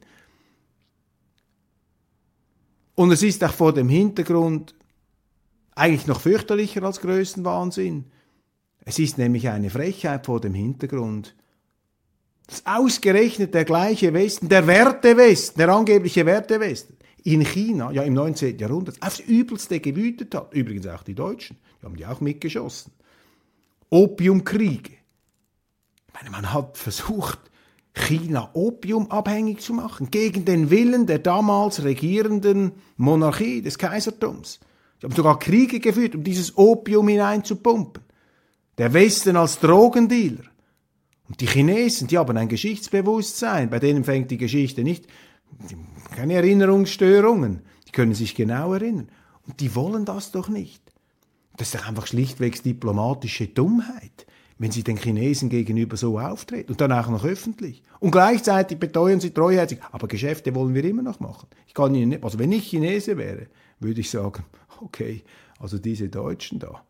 Und 2.96 3.12
es 3.12 3.22
ist 3.22 3.42
auch 3.42 3.52
vor 3.52 3.72
dem 3.72 3.88
Hintergrund 3.88 4.74
eigentlich 5.76 6.06
noch 6.06 6.20
fürchterlicher 6.20 6.82
als 6.82 7.00
Größenwahnsinn. 7.00 8.06
Es 8.84 8.98
ist 8.98 9.18
nämlich 9.18 9.48
eine 9.48 9.70
Frechheit 9.70 10.26
vor 10.26 10.40
dem 10.40 10.54
Hintergrund, 10.54 11.36
dass 12.46 12.64
ausgerechnet 12.64 13.54
der 13.54 13.64
gleiche 13.64 14.12
Westen, 14.12 14.48
der 14.48 14.66
Wertewesten, 14.66 15.58
der 15.58 15.68
angebliche 15.68 16.24
Wertewesten, 16.26 16.96
in 17.24 17.44
China, 17.44 17.90
ja 17.90 18.02
im 18.02 18.14
19. 18.14 18.58
Jahrhundert, 18.58 19.02
aufs 19.02 19.18
Übelste 19.18 19.80
gewütet 19.80 20.34
hat. 20.34 20.54
Übrigens 20.54 20.86
auch 20.86 21.02
die 21.02 21.14
Deutschen, 21.14 21.56
die 21.80 21.86
haben 21.86 21.96
die 21.96 22.06
auch 22.06 22.20
mitgeschossen. 22.20 22.92
Opiumkriege. 23.90 24.92
Ich 24.92 26.14
meine, 26.14 26.30
man 26.30 26.52
hat 26.52 26.78
versucht, 26.78 27.40
China 27.92 28.50
opiumabhängig 28.52 29.60
zu 29.60 29.72
machen, 29.72 30.10
gegen 30.10 30.44
den 30.44 30.70
Willen 30.70 31.06
der 31.06 31.18
damals 31.18 31.82
regierenden 31.82 32.72
Monarchie, 32.96 33.62
des 33.62 33.78
Kaisertums. 33.78 34.60
Sie 35.00 35.06
haben 35.06 35.14
sogar 35.14 35.38
Kriege 35.38 35.80
geführt, 35.80 36.14
um 36.14 36.24
dieses 36.24 36.56
Opium 36.56 37.08
hineinzupumpen. 37.08 38.02
Der 38.78 38.92
Westen 38.92 39.36
als 39.36 39.58
Drogendealer. 39.58 40.44
Und 41.28 41.40
die 41.40 41.46
Chinesen, 41.46 42.08
die 42.08 42.18
haben 42.18 42.36
ein 42.36 42.48
Geschichtsbewusstsein, 42.48 43.68
bei 43.68 43.78
denen 43.78 44.04
fängt 44.04 44.30
die 44.30 44.38
Geschichte 44.38 44.82
nicht, 44.84 45.06
keine 46.14 46.34
Erinnerungsstörungen, 46.34 47.62
die 47.88 47.92
können 47.92 48.14
sich 48.14 48.34
genau 48.34 48.72
erinnern. 48.74 49.08
Und 49.46 49.60
die 49.60 49.74
wollen 49.74 50.04
das 50.04 50.32
doch 50.32 50.48
nicht. 50.48 50.82
Das 51.56 51.68
ist 51.68 51.80
doch 51.80 51.88
einfach 51.88 52.06
schlichtweg 52.06 52.62
diplomatische 52.62 53.46
Dummheit, 53.46 54.26
wenn 54.58 54.70
sie 54.70 54.82
den 54.82 54.96
Chinesen 54.96 55.48
gegenüber 55.48 55.96
so 55.96 56.18
auftreten 56.18 56.72
und 56.72 56.80
dann 56.80 56.92
auch 56.92 57.08
noch 57.08 57.24
öffentlich. 57.24 57.82
Und 57.98 58.10
gleichzeitig 58.10 58.78
beteuern 58.78 59.20
sie 59.20 59.30
treuherzig, 59.30 59.80
aber 59.90 60.08
Geschäfte 60.08 60.54
wollen 60.54 60.74
wir 60.74 60.84
immer 60.84 61.02
noch 61.02 61.20
machen. 61.20 61.48
Ich 61.66 61.74
kann 61.74 61.94
Ihnen 61.94 62.10
nicht, 62.10 62.24
also 62.24 62.38
wenn 62.38 62.52
ich 62.52 62.68
Chinese 62.68 63.16
wäre, 63.16 63.46
würde 63.80 64.00
ich 64.00 64.10
sagen, 64.10 64.44
okay, 64.80 65.22
also 65.58 65.78
diese 65.78 66.08
Deutschen 66.08 66.58
da, 66.58 66.84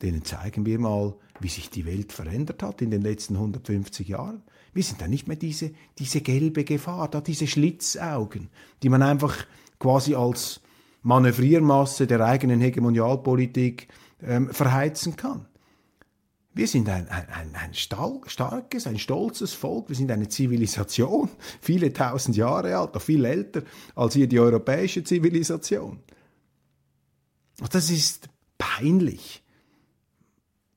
denen 0.00 0.24
zeigen 0.24 0.66
wir 0.66 0.78
mal, 0.78 1.14
wie 1.40 1.48
sich 1.48 1.70
die 1.70 1.86
Welt 1.86 2.12
verändert 2.12 2.62
hat 2.62 2.82
in 2.82 2.90
den 2.90 3.02
letzten 3.02 3.34
150 3.34 4.08
Jahren. 4.08 4.42
Wir 4.72 4.82
sind 4.82 5.00
da 5.00 5.08
nicht 5.08 5.28
mehr 5.28 5.36
diese, 5.36 5.72
diese 5.98 6.20
gelbe 6.20 6.64
Gefahr, 6.64 7.08
da 7.08 7.20
diese 7.20 7.46
Schlitzaugen, 7.46 8.48
die 8.82 8.88
man 8.88 9.02
einfach 9.02 9.46
quasi 9.78 10.14
als 10.14 10.60
Manövriermasse 11.02 12.06
der 12.06 12.20
eigenen 12.20 12.60
Hegemonialpolitik 12.60 13.88
ähm, 14.22 14.50
verheizen 14.50 15.16
kann. 15.16 15.46
Wir 16.54 16.68
sind 16.68 16.88
ein, 16.88 17.08
ein, 17.08 17.26
ein, 17.30 17.54
ein 17.54 17.74
starkes, 17.74 18.86
ein 18.86 18.98
stolzes 18.98 19.54
Volk, 19.54 19.88
wir 19.88 19.96
sind 19.96 20.10
eine 20.10 20.28
Zivilisation, 20.28 21.30
viele 21.60 21.92
tausend 21.92 22.36
Jahre 22.36 22.76
alt, 22.76 22.94
noch 22.94 23.02
viel 23.02 23.24
älter 23.24 23.62
als 23.94 24.14
hier 24.14 24.26
die 24.26 24.38
europäische 24.38 25.02
Zivilisation. 25.02 26.00
Das 27.70 27.90
ist 27.90 28.28
peinlich, 28.58 29.42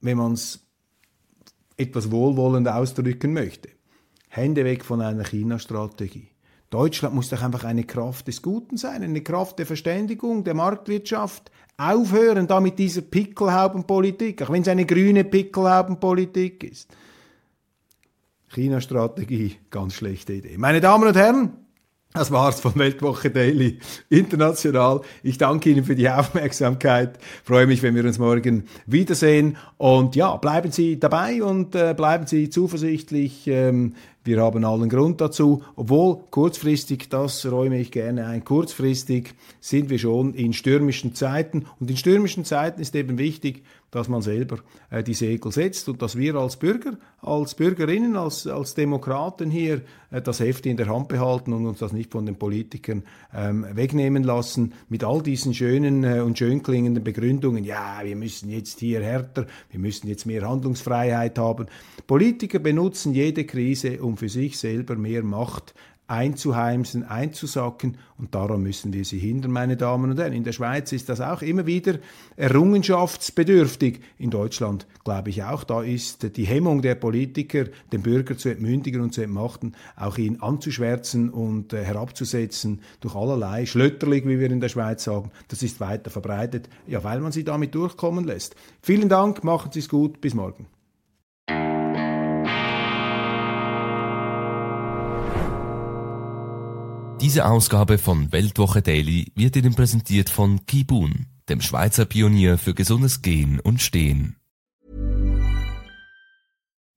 wenn 0.02 0.18
man 0.18 0.34
es 0.34 0.66
etwas 1.78 2.12
wohlwollend 2.12 2.68
ausdrücken 2.68 3.34
möchte. 3.34 3.70
Hände 4.30 4.66
weg 4.66 4.84
von 4.84 5.02
einer 5.02 5.24
China-Strategie. 5.24 6.30
Deutschland 6.70 7.16
muss 7.16 7.30
doch 7.30 7.42
einfach 7.42 7.64
eine 7.64 7.84
Kraft 7.84 8.28
des 8.28 8.42
Guten 8.42 8.78
sein, 8.78 9.04
eine 9.04 9.22
Kraft 9.22 9.60
der 9.60 9.66
Verständigung, 9.66 10.44
der 10.44 10.56
Marktwirtschaft. 10.56 11.52
Aufhören 11.78 12.48
da 12.48 12.60
mit 12.60 12.80
dieser 12.80 13.02
Pickelhaubenpolitik, 13.02 14.42
auch 14.42 14.50
wenn 14.50 14.62
es 14.62 14.68
eine 14.68 14.86
grüne 14.86 15.24
Pickelhaubenpolitik 15.24 16.64
ist. 16.64 16.90
China-Strategie, 18.50 19.58
ganz 19.70 19.96
schlechte 19.96 20.34
Idee. 20.34 20.58
Meine 20.58 20.80
Damen 20.82 21.08
und 21.08 21.16
Herren, 21.16 21.65
das 22.16 22.32
war's 22.32 22.62
von 22.62 22.76
Weltwoche 22.76 23.30
Daily 23.30 23.78
International. 24.10 25.02
Ich 25.22 25.38
danke 25.38 25.70
Ihnen 25.70 25.84
für 25.84 25.96
die 25.96 26.10
Aufmerksamkeit. 26.10 27.20
Freue 27.44 27.68
mich, 27.68 27.84
wenn 27.84 27.94
wir 27.94 28.06
uns 28.06 28.20
morgen 28.20 28.64
wiedersehen. 28.86 29.58
Und 29.78 30.16
ja, 30.16 30.36
bleiben 30.38 30.72
Sie 30.72 30.98
dabei 30.98 31.44
und 31.44 31.76
äh, 31.76 31.94
bleiben 31.96 32.26
Sie 32.26 32.50
zuversichtlich. 32.50 33.48
Ähm, 33.48 33.96
wir 34.24 34.42
haben 34.42 34.64
allen 34.64 34.90
Grund 34.90 35.22
dazu, 35.22 35.62
obwohl 35.76 36.18
kurzfristig, 36.32 37.10
das 37.10 37.46
räume 37.46 37.80
ich 37.80 37.92
gerne 37.92 38.26
ein, 38.26 38.44
kurzfristig 38.44 39.36
sind 39.60 39.90
wir 39.90 40.00
schon 40.00 40.34
in 40.34 40.54
stürmischen 40.54 41.14
Zeiten. 41.14 41.66
Und 41.80 41.92
in 41.92 41.98
stürmischen 41.98 42.46
Zeiten 42.46 42.82
ist 42.82 42.96
eben 42.96 43.18
wichtig, 43.20 43.64
dass 43.96 44.10
man 44.10 44.22
selber 44.22 44.58
äh, 44.90 45.04
die 45.04 45.14
Segel 45.14 45.52
setzt 45.52 45.88
und 45.88 46.02
dass 46.02 46.18
wir 46.18 46.36
als 46.36 46.58
Bürger, 46.58 46.98
als 47.22 47.56
Bürgerinnen, 47.56 48.18
als, 48.18 48.46
als 48.46 48.74
Demokraten 48.74 49.50
hier 49.50 49.82
äh, 50.12 50.22
das 50.22 50.42
Heft 50.42 50.66
in 50.66 50.76
der 50.76 50.88
Hand 50.88 51.08
behalten 51.08 51.54
und 51.54 51.66
uns 51.66 51.80
das 51.80 51.94
nicht 51.94 52.12
von 52.12 52.26
den 52.26 52.36
Politikern 52.36 53.04
ähm, 53.34 53.66
wegnehmen 53.72 54.24
lassen 54.24 54.74
mit 54.90 55.04
all 55.04 55.22
diesen 55.22 55.54
schönen 55.54 56.04
äh, 56.04 56.20
und 56.20 56.38
schön 56.38 56.62
klingenden 56.62 57.04
Begründungen. 57.04 57.64
Ja, 57.64 58.02
wir 58.04 58.18
müssen 58.18 58.50
jetzt 58.50 58.80
hier 58.80 59.02
härter, 59.02 59.48
wir 59.72 59.80
müssen 59.80 60.08
jetzt 60.08 60.26
mehr 60.26 60.48
Handlungsfreiheit 60.48 61.40
haben. 61.40 61.68
Politiker 62.06 62.60
benutzen 62.60 63.14
jede 63.14 63.46
Krise, 63.46 64.02
um 64.02 64.18
für 64.18 64.30
sich 64.30 64.60
selber 64.60 64.96
mehr 64.96 65.24
Macht 65.24 65.74
einzuheimsen, 66.08 67.04
einzusacken 67.04 67.98
und 68.18 68.36
daran 68.36 68.62
müssen 68.62 68.94
wir 68.94 69.04
sie 69.04 69.20
hindern, 69.20 69.52
meine 69.52 69.76
Damen 69.76 70.12
und 70.12 70.20
Herren. 70.20 70.34
In 70.34 70.44
der 70.44 70.52
Schweiz 70.52 70.92
ist 70.92 71.10
das 71.10 71.20
auch 71.20 71.42
immer 71.42 71.66
wieder 71.66 71.96
errungenschaftsbedürftig. 72.38 74.00
In 74.18 74.30
Deutschland 74.30 74.88
glaube 75.04 75.32
ich 75.32 75.44
auch, 75.44 75.64
da 75.64 75.82
ist 75.82 76.38
die 76.38 76.46
Hemmung 76.46 76.82
der 76.82 76.96
Politiker, 76.96 77.66
den 77.92 78.02
Bürger 78.02 78.38
zu 78.38 78.50
entmündigen 78.50 79.02
und 79.02 79.14
zu 79.14 79.22
entmachten, 79.22 79.76
auch 79.96 80.18
ihn 80.18 80.42
anzuschwärzen 80.42 81.30
und 81.30 81.74
äh, 81.74 81.84
herabzusetzen 81.84 82.82
durch 83.02 83.16
allerlei 83.16 83.66
Schlötterlig, 83.66 84.28
wie 84.28 84.40
wir 84.40 84.52
in 84.52 84.62
der 84.62 84.70
Schweiz 84.70 85.04
sagen, 85.04 85.32
das 85.48 85.64
ist 85.64 85.80
weiter 85.80 86.12
verbreitet, 86.12 86.70
ja, 86.88 87.04
weil 87.04 87.20
man 87.20 87.32
sie 87.32 87.44
damit 87.44 87.74
durchkommen 87.76 88.26
lässt. 88.26 88.56
Vielen 88.82 89.10
Dank, 89.10 89.44
machen 89.44 89.72
Sie 89.72 89.80
es 89.80 89.90
gut, 89.90 90.22
bis 90.22 90.34
morgen. 90.34 90.68
Diese 97.22 97.46
Ausgabe 97.46 97.98
von 97.98 98.32
Weltwoche 98.34 98.82
Daily 98.82 99.32
wird 99.36 99.56
Ihnen 99.56 99.74
präsentiert 99.74 100.30
von 100.30 100.66
Kibun, 100.66 101.28
dem 101.48 101.62
Schweizer 101.62 102.06
Pionier 102.06 102.58
für 102.58 102.74
gesundes 102.74 103.22
Gehen 103.22 103.60
und 103.62 103.82
Stehen. 103.82 104.36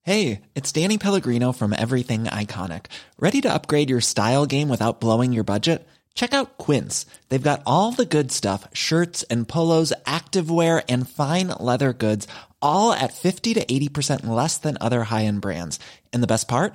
Hey, 0.02 0.40
it's 0.54 0.72
Danny 0.72 0.98
Pellegrino 0.98 1.52
from 1.52 1.72
Everything 1.72 2.24
Iconic. 2.24 2.86
Ready 3.20 3.40
to 3.42 3.48
upgrade 3.48 3.90
your 3.90 4.00
style 4.00 4.46
game 4.46 4.68
without 4.68 5.00
blowing 5.00 5.32
your 5.32 5.44
budget? 5.44 5.86
Check 6.14 6.34
out 6.34 6.58
Quince. 6.58 7.06
They've 7.28 7.50
got 7.50 7.62
all 7.64 7.92
the 7.92 8.04
good 8.04 8.32
stuff 8.32 8.66
shirts 8.72 9.22
and 9.30 9.46
polos, 9.46 9.92
activewear, 10.04 10.82
and 10.88 11.08
fine 11.08 11.48
leather 11.60 11.92
goods, 11.92 12.26
all 12.60 12.92
at 12.92 13.12
50 13.14 13.54
to 13.54 13.64
80% 13.64 14.26
less 14.26 14.58
than 14.58 14.76
other 14.80 15.04
high 15.04 15.26
end 15.26 15.40
brands. 15.42 15.78
And 16.12 16.22
the 16.22 16.26
best 16.26 16.48
part? 16.48 16.74